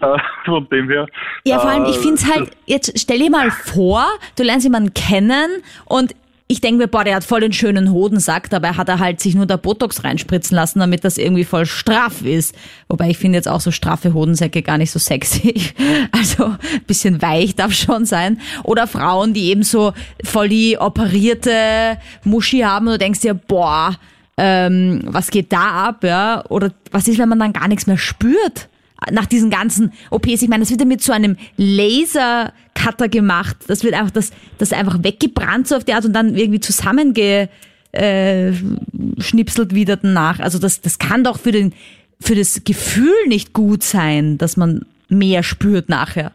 Äh, 0.00 0.18
von 0.46 0.66
dem 0.70 0.88
her. 0.88 1.06
Ja, 1.44 1.58
vor 1.58 1.68
allem, 1.68 1.84
ich 1.84 1.96
äh, 1.96 2.00
finde 2.00 2.14
es 2.14 2.26
halt, 2.26 2.50
jetzt 2.64 2.98
stell 2.98 3.18
dir 3.18 3.30
mal 3.30 3.50
vor, 3.50 4.06
du 4.36 4.42
lernst 4.42 4.64
jemanden 4.64 4.94
kennen 4.94 5.50
und 5.84 6.14
ich 6.50 6.60
denke 6.60 6.78
mir, 6.78 6.88
boah, 6.88 7.04
der 7.04 7.14
hat 7.14 7.22
voll 7.22 7.40
den 7.40 7.52
schönen 7.52 7.92
Hodensack, 7.92 8.50
dabei 8.50 8.72
hat 8.72 8.88
er 8.88 8.98
halt 8.98 9.20
sich 9.20 9.36
nur 9.36 9.46
der 9.46 9.56
Botox 9.56 10.02
reinspritzen 10.02 10.56
lassen, 10.56 10.80
damit 10.80 11.04
das 11.04 11.16
irgendwie 11.16 11.44
voll 11.44 11.64
straff 11.64 12.22
ist. 12.22 12.56
Wobei 12.88 13.10
ich 13.10 13.18
finde 13.18 13.36
jetzt 13.36 13.46
auch 13.46 13.60
so 13.60 13.70
straffe 13.70 14.14
Hodensäcke 14.14 14.62
gar 14.62 14.76
nicht 14.76 14.90
so 14.90 14.98
sexy. 14.98 15.54
Also 16.12 16.46
ein 16.46 16.84
bisschen 16.86 17.22
weich 17.22 17.54
darf 17.54 17.72
schon 17.72 18.04
sein. 18.04 18.40
Oder 18.64 18.88
Frauen, 18.88 19.32
die 19.32 19.50
eben 19.50 19.62
so 19.62 19.92
voll 20.24 20.48
die 20.48 20.76
operierte 20.76 21.98
Muschi 22.24 22.60
haben 22.60 22.86
und 22.86 22.94
du 22.94 22.98
denkst 22.98 23.20
dir, 23.20 23.34
boah, 23.34 23.96
ähm, 24.36 25.02
was 25.04 25.30
geht 25.30 25.52
da 25.52 25.88
ab, 25.88 26.02
ja? 26.02 26.44
Oder 26.48 26.72
was 26.90 27.06
ist, 27.06 27.18
wenn 27.18 27.28
man 27.28 27.38
dann 27.38 27.52
gar 27.52 27.68
nichts 27.68 27.86
mehr 27.86 27.98
spürt? 27.98 28.68
Nach 29.12 29.26
diesen 29.26 29.50
ganzen 29.50 29.92
OPs. 30.10 30.42
Ich 30.42 30.48
meine, 30.48 30.60
das 30.60 30.70
wird 30.70 30.80
ja 30.80 30.86
mit 30.86 31.02
so 31.02 31.12
einem 31.12 31.36
Lasercutter 31.56 33.08
gemacht. 33.08 33.56
Das 33.68 33.84
wird 33.84 33.94
einfach, 33.94 34.10
das, 34.10 34.32
das 34.58 34.72
einfach 34.72 35.02
weggebrannt 35.02 35.68
so 35.68 35.76
auf 35.76 35.84
die 35.84 35.94
Art 35.94 36.04
und 36.04 36.12
dann 36.12 36.36
irgendwie 36.36 36.60
zusammengeschnipselt 36.60 37.50
äh, 37.92 39.74
wieder 39.74 39.96
danach. 39.96 40.40
Also 40.40 40.58
das, 40.58 40.80
das 40.80 40.98
kann 40.98 41.24
doch 41.24 41.38
für 41.38 41.52
den, 41.52 41.72
für 42.20 42.34
das 42.34 42.64
Gefühl 42.64 43.14
nicht 43.26 43.52
gut 43.52 43.82
sein, 43.82 44.38
dass 44.38 44.56
man 44.56 44.84
mehr 45.08 45.42
spürt 45.42 45.88
nachher. 45.88 46.32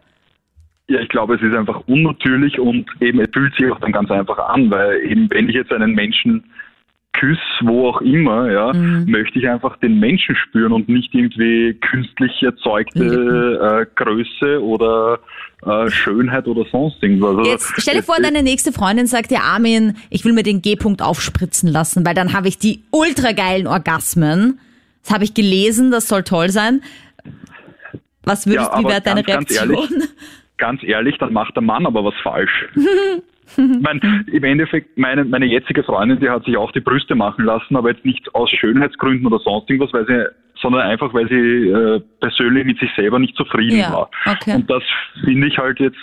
Ja, 0.87 0.99
ich 0.99 1.09
glaube, 1.09 1.35
es 1.35 1.41
ist 1.41 1.55
einfach 1.55 1.81
unnatürlich 1.87 2.59
und 2.59 2.85
eben 2.99 3.19
es 3.19 3.29
fühlt 3.33 3.55
sich 3.55 3.71
auch 3.71 3.79
dann 3.79 3.91
ganz 3.91 4.11
einfach 4.11 4.37
an, 4.37 4.69
weil 4.69 5.01
eben 5.01 5.29
wenn 5.31 5.49
ich 5.49 5.55
jetzt 5.55 5.71
einen 5.71 5.93
Menschen 5.93 6.43
Küss, 7.19 7.39
wo 7.61 7.89
auch 7.89 8.01
immer, 8.01 8.51
ja, 8.51 8.73
mhm. 8.73 9.05
möchte 9.07 9.39
ich 9.39 9.47
einfach 9.47 9.77
den 9.77 9.99
Menschen 9.99 10.35
spüren 10.35 10.73
und 10.73 10.89
nicht 10.89 11.13
irgendwie 11.13 11.73
künstlich 11.75 12.43
erzeugte 12.43 12.99
äh, 13.01 13.85
Größe 13.95 14.61
oder 14.61 15.19
äh, 15.65 15.89
Schönheit 15.89 16.47
oder 16.47 16.65
sonst 16.71 17.01
irgendwas. 17.01 17.37
Also, 17.37 17.49
Jetzt 17.49 17.73
stell 17.77 17.95
dir 17.95 18.03
vor, 18.03 18.17
deine 18.21 18.43
nächste 18.43 18.71
Freundin 18.71 19.07
sagt 19.07 19.31
dir, 19.31 19.41
Armin, 19.41 19.95
ich 20.09 20.25
will 20.25 20.33
mir 20.33 20.43
den 20.43 20.61
G-Punkt 20.61 21.01
aufspritzen 21.01 21.69
lassen, 21.69 22.05
weil 22.05 22.15
dann 22.15 22.33
habe 22.33 22.47
ich 22.47 22.57
die 22.57 22.83
ultra 22.91 23.31
geilen 23.31 23.67
Orgasmen. 23.67 24.59
Das 25.03 25.13
habe 25.13 25.23
ich 25.23 25.33
gelesen, 25.33 25.91
das 25.91 26.07
soll 26.07 26.23
toll 26.23 26.49
sein. 26.49 26.81
Was 28.23 28.47
würdest, 28.47 28.71
ja, 28.73 28.79
wie 28.79 28.85
wäre 28.85 29.01
deine 29.01 29.25
Reaktion? 29.25 29.69
Ganz 29.69 29.87
ehrlich, 29.87 30.09
ganz 30.57 30.83
ehrlich, 30.83 31.17
dann 31.19 31.31
macht 31.31 31.55
der 31.55 31.63
Mann 31.63 31.85
aber 31.85 32.03
was 32.03 32.15
falsch. 32.23 32.65
mein, 33.57 34.25
Im 34.31 34.43
Endeffekt, 34.43 34.97
meine, 34.97 35.23
meine 35.23 35.45
jetzige 35.45 35.83
Freundin, 35.83 36.19
die 36.19 36.29
hat 36.29 36.45
sich 36.45 36.57
auch 36.57 36.71
die 36.71 36.79
Brüste 36.79 37.15
machen 37.15 37.45
lassen, 37.45 37.75
aber 37.75 37.89
jetzt 37.91 38.05
nicht 38.05 38.33
aus 38.33 38.49
Schönheitsgründen 38.49 39.27
oder 39.27 39.39
sonst 39.39 39.69
irgendwas, 39.69 39.93
weil 39.93 40.05
sie, 40.07 40.25
sondern 40.59 40.81
einfach, 40.81 41.13
weil 41.13 41.27
sie 41.27 41.69
äh, 41.69 42.01
persönlich 42.19 42.65
mit 42.65 42.79
sich 42.79 42.89
selber 42.95 43.19
nicht 43.19 43.35
zufrieden 43.35 43.79
ja, 43.79 43.91
war. 43.91 44.09
Okay. 44.25 44.55
Und 44.55 44.69
das 44.69 44.83
finde 45.23 45.47
ich 45.47 45.57
halt 45.57 45.79
jetzt 45.79 45.99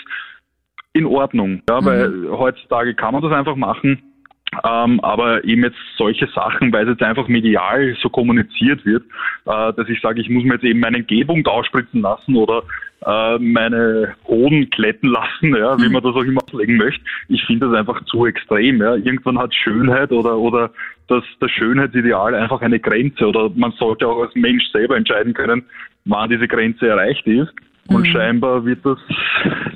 in 0.93 1.07
Ordnung, 1.07 1.63
ja, 1.69 1.81
mhm. 1.81 1.85
weil 1.85 2.31
heutzutage 2.31 2.95
kann 2.95 3.15
man 3.15 3.23
das 3.23 3.33
einfach 3.33 3.57
machen. 3.57 4.03
Ähm, 4.65 5.01
aber 5.01 5.45
eben 5.45 5.65
jetzt 5.65 5.79
solche 5.97 6.27
Sachen, 6.27 6.73
weil 6.75 6.85
es 6.85 6.91
jetzt 6.91 7.03
einfach 7.03 7.27
medial 7.27 7.97
so 8.03 8.11
kommuniziert 8.11 8.85
wird, 8.85 9.03
äh, 9.47 9.73
dass 9.73 9.89
ich 9.89 9.99
sage, 10.03 10.21
ich 10.21 10.29
muss 10.29 10.45
mir 10.45 10.55
jetzt 10.55 10.65
eben 10.65 10.81
meinen 10.81 11.07
G-Punkt 11.07 11.49
ausspritzen 11.49 12.03
lassen 12.03 12.37
oder 12.37 12.63
äh, 13.05 13.39
meine 13.39 14.15
Hoden 14.27 14.71
kletten 14.71 15.11
lassen, 15.11 15.57
ja, 15.57 15.79
wie 15.79 15.87
hm. 15.87 15.93
man 15.93 16.03
das 16.03 16.15
auch 16.15 16.25
immer 16.25 16.43
auslegen 16.45 16.77
möchte. 16.77 17.03
Ich 17.29 17.45
finde 17.45 17.67
das 17.67 17.77
einfach 17.77 18.05
zu 18.05 18.27
extrem. 18.27 18.81
Ja. 18.81 18.95
Irgendwann 18.95 19.39
hat 19.39 19.55
Schönheit 19.55 20.13
oder, 20.13 20.39
oder 20.39 20.71
das, 21.09 21.25
das 21.41 21.51
Schönheitsideal 21.51 22.35
einfach 22.35 22.61
eine 22.63 22.79
Grenze 22.79 23.27
oder 23.27 23.51
man 23.55 23.73
sollte 23.73 24.07
auch 24.07 24.23
als 24.23 24.35
Mensch 24.35 24.65
selber 24.73 24.97
entscheiden 24.97 25.35
können, 25.35 25.65
wann 26.05 26.31
diese 26.31 26.49
Grenze 26.49 26.89
erreicht 26.89 27.27
ist. 27.27 27.53
Und 27.89 28.07
scheinbar 28.07 28.65
wird 28.65 28.87
das 28.87 28.99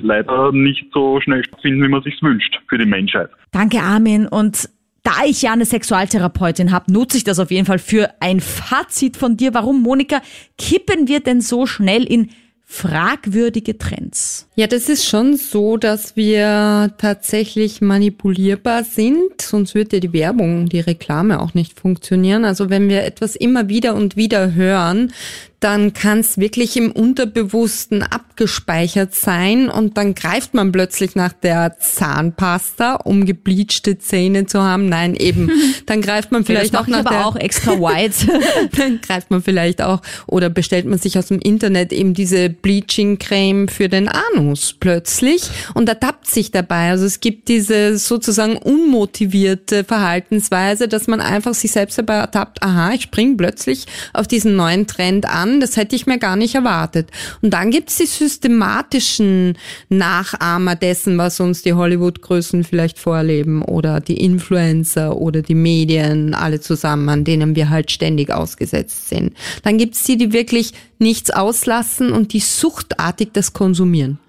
leider 0.01 0.51
nicht 0.51 0.85
so 0.93 1.19
schnell 1.21 1.43
stattfinden, 1.43 1.83
wie 1.83 1.89
man 1.89 2.01
sich 2.01 2.21
wünscht 2.21 2.57
für 2.67 2.77
die 2.77 2.85
Menschheit. 2.85 3.29
Danke, 3.51 3.79
Armin. 3.79 4.27
Und 4.27 4.69
da 5.03 5.25
ich 5.25 5.41
ja 5.41 5.53
eine 5.53 5.65
Sexualtherapeutin 5.65 6.71
habe, 6.71 6.91
nutze 6.91 7.17
ich 7.17 7.23
das 7.23 7.39
auf 7.39 7.51
jeden 7.51 7.65
Fall 7.65 7.79
für 7.79 8.09
ein 8.19 8.39
Fazit 8.39 9.17
von 9.17 9.37
dir. 9.37 9.53
Warum, 9.53 9.81
Monika, 9.81 10.21
kippen 10.57 11.07
wir 11.07 11.19
denn 11.19 11.41
so 11.41 11.65
schnell 11.65 12.03
in 12.03 12.29
fragwürdige 12.69 13.77
Trends? 13.77 14.45
Ja, 14.55 14.67
das 14.67 14.89
ist 14.89 15.05
schon 15.05 15.37
so, 15.37 15.77
dass 15.77 16.17
wir 16.17 16.93
tatsächlich 16.97 17.79
manipulierbar 17.79 18.83
sind, 18.83 19.41
sonst 19.41 19.73
würde 19.73 19.95
ja 19.95 19.99
die 20.01 20.11
Werbung, 20.11 20.67
die 20.67 20.81
Reklame 20.81 21.39
auch 21.39 21.53
nicht 21.53 21.79
funktionieren. 21.79 22.43
Also 22.43 22.69
wenn 22.69 22.89
wir 22.89 23.05
etwas 23.05 23.37
immer 23.37 23.69
wieder 23.69 23.95
und 23.95 24.17
wieder 24.17 24.53
hören, 24.53 25.13
dann 25.59 25.93
kann 25.93 26.19
es 26.19 26.37
wirklich 26.37 26.77
im 26.77 26.91
Unterbewussten 26.91 28.03
abgespeichert 28.03 29.15
sein 29.15 29.69
und 29.69 29.97
dann 29.97 30.13
greift 30.13 30.53
man 30.53 30.71
plötzlich 30.71 31.15
nach 31.15 31.33
der 31.33 31.77
Zahnpasta, 31.79 32.95
um 32.95 33.25
gebleachte 33.25 33.97
Zähne 33.97 34.45
zu 34.45 34.61
haben. 34.61 34.87
Nein, 34.87 35.15
eben. 35.15 35.49
Dann 35.87 36.01
greift 36.01 36.31
man 36.31 36.43
vielleicht 36.43 36.73
das 36.73 36.81
auch 36.81 36.87
nach 36.87 36.99
aber 36.99 37.09
der, 37.09 37.25
auch 37.27 37.35
extra 37.35 37.79
white. 37.79 38.27
dann 38.77 38.99
greift 39.01 39.31
man 39.31 39.41
vielleicht 39.41 39.81
auch 39.81 40.01
oder 40.25 40.49
bestellt 40.49 40.85
man 40.85 40.99
sich 40.99 41.17
aus 41.17 41.27
dem 41.27 41.39
Internet 41.39 41.93
eben 41.93 42.13
diese 42.13 42.49
Bleaching-Creme 42.49 43.67
für 43.67 43.87
den 43.87 44.09
Anus 44.09 44.75
plötzlich 44.77 45.49
und 45.73 45.87
ertappt 45.87 46.27
sich 46.27 46.51
dabei. 46.51 46.89
Also 46.89 47.05
es 47.05 47.19
gibt 47.21 47.47
diese 47.47 47.97
sozusagen 47.97 48.57
unmotivierte 48.57 49.83
Verhaltensweise, 49.83 50.87
dass 50.87 51.07
man 51.07 51.21
einfach 51.21 51.53
sich 51.53 51.71
selbst 51.71 51.97
dabei 51.97 52.15
ertappt, 52.15 52.61
aha, 52.61 52.91
ich 52.93 53.03
spring 53.03 53.37
plötzlich 53.37 53.85
auf 54.13 54.27
diesen 54.27 54.55
neuen 54.55 54.87
Trend 54.87 55.25
an, 55.25 55.46
das 55.59 55.77
hätte 55.77 55.95
ich 55.95 56.05
mir 56.05 56.17
gar 56.17 56.35
nicht 56.35 56.55
erwartet. 56.55 57.09
Und 57.41 57.53
dann 57.53 57.71
gibt's 57.71 57.97
die 57.97 58.05
systematischen 58.05 59.57
Nachahmer 59.89 60.75
dessen, 60.75 61.17
was 61.17 61.39
uns 61.39 61.61
die 61.61 61.73
Hollywood-Größen 61.73 62.63
vielleicht 62.63 62.99
vorleben 62.99 63.61
oder 63.61 63.99
die 63.99 64.19
Influencer 64.19 65.17
oder 65.17 65.41
die 65.41 65.55
Medien, 65.55 66.33
alle 66.33 66.59
zusammen, 66.59 67.09
an 67.09 67.23
denen 67.23 67.55
wir 67.55 67.69
halt 67.69 67.91
ständig 67.91 68.31
ausgesetzt 68.31 69.09
sind. 69.09 69.33
Dann 69.63 69.77
gibt's 69.77 70.03
die, 70.03 70.17
die 70.17 70.33
wirklich 70.33 70.73
nichts 70.99 71.31
auslassen 71.31 72.11
und 72.11 72.33
die 72.33 72.39
suchtartig 72.39 73.29
das 73.33 73.53
konsumieren. 73.53 74.19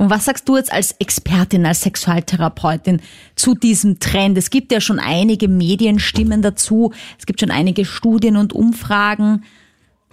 Und 0.00 0.08
was 0.08 0.24
sagst 0.24 0.48
du 0.48 0.56
jetzt 0.56 0.72
als 0.72 0.92
Expertin, 0.92 1.66
als 1.66 1.82
Sexualtherapeutin 1.82 3.02
zu 3.36 3.54
diesem 3.54 4.00
Trend? 4.00 4.38
Es 4.38 4.48
gibt 4.48 4.72
ja 4.72 4.80
schon 4.80 4.98
einige 4.98 5.46
Medienstimmen 5.46 6.40
dazu. 6.40 6.94
Es 7.18 7.26
gibt 7.26 7.40
schon 7.40 7.50
einige 7.50 7.84
Studien 7.84 8.38
und 8.38 8.54
Umfragen. 8.54 9.44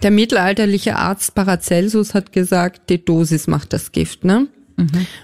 Der 0.02 0.10
mittelalterliche 0.10 0.96
Arzt 0.96 1.34
Paracelsus 1.34 2.14
hat 2.14 2.32
gesagt, 2.32 2.88
die 2.88 3.04
Dosis 3.04 3.46
macht 3.46 3.72
das 3.72 3.92
Gift, 3.92 4.24
ne? 4.24 4.46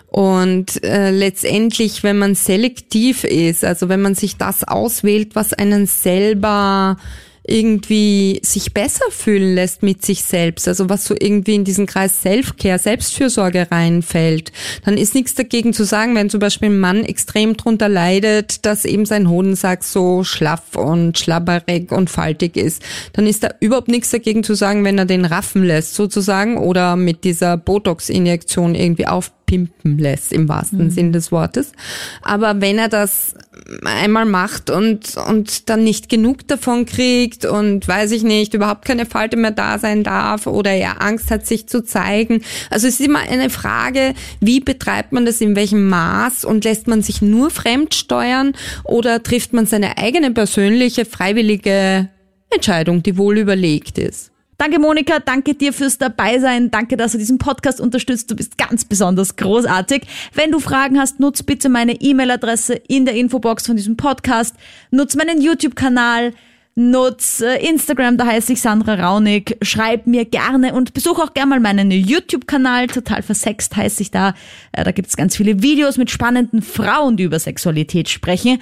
Und 0.09 0.83
äh, 0.83 1.11
letztendlich, 1.11 2.03
wenn 2.03 2.19
man 2.19 2.35
selektiv 2.35 3.23
ist, 3.23 3.65
also 3.65 3.89
wenn 3.89 4.03
man 4.03 4.17
sich 4.17 4.37
das 4.37 4.65
auswählt, 4.65 5.37
was 5.37 5.53
einen 5.53 5.87
selber 5.87 6.97
irgendwie 7.46 8.40
sich 8.42 8.72
besser 8.72 9.04
fühlen 9.11 9.54
lässt 9.54 9.83
mit 9.83 10.04
sich 10.04 10.24
selbst, 10.24 10.66
also 10.66 10.88
was 10.88 11.04
so 11.04 11.14
irgendwie 11.18 11.54
in 11.54 11.64
diesen 11.64 11.87
Kreis 11.87 12.22
Self-Care, 12.22 12.78
Selbstfürsorge 12.78 13.68
reinfällt, 13.70 14.50
dann 14.85 14.96
ist 14.96 15.14
nichts 15.14 15.35
dagegen 15.35 15.74
zu 15.74 15.85
sagen, 15.85 16.14
wenn 16.14 16.30
zum 16.30 16.40
Beispiel 16.40 16.70
ein 16.70 16.78
Mann 16.78 17.04
extrem 17.04 17.57
drunter 17.57 17.88
leidet, 17.90 18.64
dass 18.64 18.87
eben 18.87 19.04
sein 19.04 19.28
Hodensack 19.28 19.85
so 19.85 20.24
schlaff 20.24 20.74
und 20.74 21.18
schlabberig 21.18 21.92
und 21.92 22.09
faltig 22.09 22.57
ist, 22.57 22.83
dann 23.12 23.26
ist 23.26 23.44
da 23.44 23.50
überhaupt 23.61 23.88
nichts 23.88 24.11
dagegen 24.11 24.42
zu 24.42 24.54
sagen, 24.54 24.85
wenn 24.85 24.96
er 24.96 25.04
den 25.04 25.26
raffen 25.26 25.64
lässt 25.64 25.94
sozusagen 25.94 26.57
oder 26.57 26.96
mit 26.96 27.24
dieser 27.24 27.59
Botox-Injektion 27.59 28.74
irgendwie 28.74 29.07
aufpimpen 29.07 29.98
lässt 29.98 30.33
im 30.33 30.48
wahrsten 30.48 30.90
Sinn 30.90 31.12
des 31.12 31.30
Wortes. 31.30 31.72
Aber 32.22 32.61
wenn 32.62 32.78
er 32.78 32.88
das 32.88 33.35
einmal 33.85 34.27
macht 34.27 34.70
und, 34.70 35.16
und 35.16 35.68
dann 35.68 35.85
nicht 35.85 36.09
genug 36.09 36.46
davon 36.48 36.87
kriegt 36.87 37.44
und 37.44 37.87
weiß 37.87 38.12
ich 38.12 38.22
nicht, 38.22 38.55
überhaupt 38.55 38.85
keine 38.85 39.07
Falte 39.07 39.37
mehr 39.37 39.50
da 39.50 39.79
sein 39.79 40.05
darf 40.05 40.46
oder 40.46 40.70
er 40.70 41.03
Angst 41.03 41.31
hat, 41.31 41.46
sich 41.46 41.66
zu 41.66 41.85
zeigen. 41.85 42.42
Also 42.70 42.87
es 42.87 43.00
ist 43.00 43.07
immer 43.07 43.20
eine 43.20 43.50
Frage, 43.50 44.14
wie 44.40 44.61
betreibt 44.61 45.12
man 45.12 45.24
das 45.24 45.40
in 45.40 45.57
welchem 45.57 45.88
Maß 45.88 46.44
und 46.44 46.64
lässt 46.64 46.87
man 46.87 47.03
sich 47.03 47.22
nur 47.22 47.50
fremd 47.50 47.94
steuern 47.94 48.53
oder 48.85 49.22
trifft 49.22 49.53
man 49.53 49.66
seine 49.66 49.98
eigene 49.98 50.31
persönliche, 50.31 51.05
freiwillige 51.05 52.11
Entscheidung, 52.50 53.03
die 53.03 53.16
wohl 53.16 53.38
überlegt 53.38 53.98
ist. 53.98 54.34
Danke, 54.59 54.79
Monika. 54.79 55.19
Danke 55.19 55.55
dir 55.55 55.73
fürs 55.73 55.99
Dabeisein. 55.99 56.71
Danke, 56.71 56.97
dass 56.97 57.12
du 57.12 57.19
diesen 57.19 57.38
Podcast 57.38 57.81
unterstützt. 57.81 58.31
Du 58.31 58.37
bist 58.37 58.57
ganz 58.57 58.85
besonders 58.85 59.37
großartig. 59.37 60.03
Wenn 60.33 60.53
du 60.53 60.61
Fragen 60.61 60.99
hast, 60.99 61.21
nutz 61.21 61.43
bitte 61.43 61.69
meine 61.69 62.01
E-Mail-Adresse 62.01 62.75
in 62.75 63.05
der 63.05 63.14
Infobox 63.14 63.67
von 63.67 63.77
diesem 63.77 63.97
Podcast. 63.97 64.55
Nutz 64.90 65.17
meinen 65.17 65.40
YouTube-Kanal. 65.40 66.33
Nutz 66.77 67.40
äh, 67.40 67.64
Instagram, 67.64 68.17
da 68.17 68.27
heiße 68.27 68.53
ich 68.53 68.61
Sandra 68.61 68.95
Raunig. 68.95 69.57
Schreib 69.62 70.09
mir 70.09 70.25
gerne 70.25 70.75
und 70.75 70.93
besuch 70.93 71.21
auch 71.21 71.33
gerne 71.33 71.51
mal 71.51 71.61
meinen 71.61 71.93
YouTube-Kanal. 71.93 72.88
Total 72.88 73.23
versext 73.23 73.77
heiße 73.77 74.03
ich 74.03 74.11
da. 74.11 74.35
Äh, 74.73 74.83
Da 74.83 74.90
gibt's 74.90 75.17
ganz 75.17 75.37
viele 75.37 75.62
Videos 75.62 75.99
mit 75.99 76.11
spannenden 76.11 76.62
Frauen, 76.62 77.17
die 77.17 77.23
über 77.25 77.38
Sexualität 77.38 78.09
sprechen. 78.09 78.59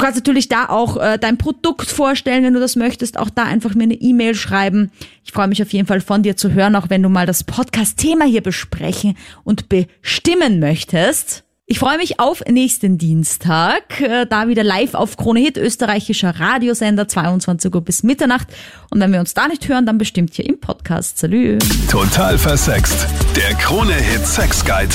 Du 0.00 0.06
kannst 0.06 0.16
natürlich 0.16 0.48
da 0.48 0.70
auch 0.70 0.96
äh, 0.96 1.18
dein 1.18 1.36
Produkt 1.36 1.90
vorstellen, 1.90 2.42
wenn 2.42 2.54
du 2.54 2.60
das 2.60 2.74
möchtest. 2.74 3.18
Auch 3.18 3.28
da 3.28 3.42
einfach 3.42 3.74
mir 3.74 3.82
eine 3.82 3.92
E-Mail 3.92 4.34
schreiben. 4.34 4.90
Ich 5.26 5.32
freue 5.32 5.46
mich 5.46 5.60
auf 5.60 5.74
jeden 5.74 5.86
Fall 5.86 6.00
von 6.00 6.22
dir 6.22 6.38
zu 6.38 6.54
hören, 6.54 6.74
auch 6.74 6.88
wenn 6.88 7.02
du 7.02 7.10
mal 7.10 7.26
das 7.26 7.44
Podcast-Thema 7.44 8.24
hier 8.24 8.40
besprechen 8.40 9.14
und 9.44 9.68
bestimmen 9.68 10.58
möchtest. 10.58 11.44
Ich 11.66 11.78
freue 11.78 11.98
mich 11.98 12.18
auf 12.18 12.42
nächsten 12.48 12.96
Dienstag, 12.96 14.00
äh, 14.00 14.24
da 14.24 14.48
wieder 14.48 14.64
live 14.64 14.94
auf 14.94 15.18
Krone 15.18 15.40
Hit, 15.40 15.58
österreichischer 15.58 16.30
Radiosender, 16.30 17.06
22 17.06 17.74
Uhr 17.74 17.82
bis 17.82 18.02
Mitternacht. 18.02 18.48
Und 18.88 19.00
wenn 19.00 19.12
wir 19.12 19.20
uns 19.20 19.34
da 19.34 19.48
nicht 19.48 19.68
hören, 19.68 19.84
dann 19.84 19.98
bestimmt 19.98 20.32
hier 20.32 20.46
im 20.46 20.60
Podcast. 20.60 21.18
Salü. 21.18 21.58
Total 21.90 22.38
versext. 22.38 23.06
Der 23.36 23.54
Krone-Hit 23.56 24.26
Sex 24.26 24.64
Guide. 24.64 24.94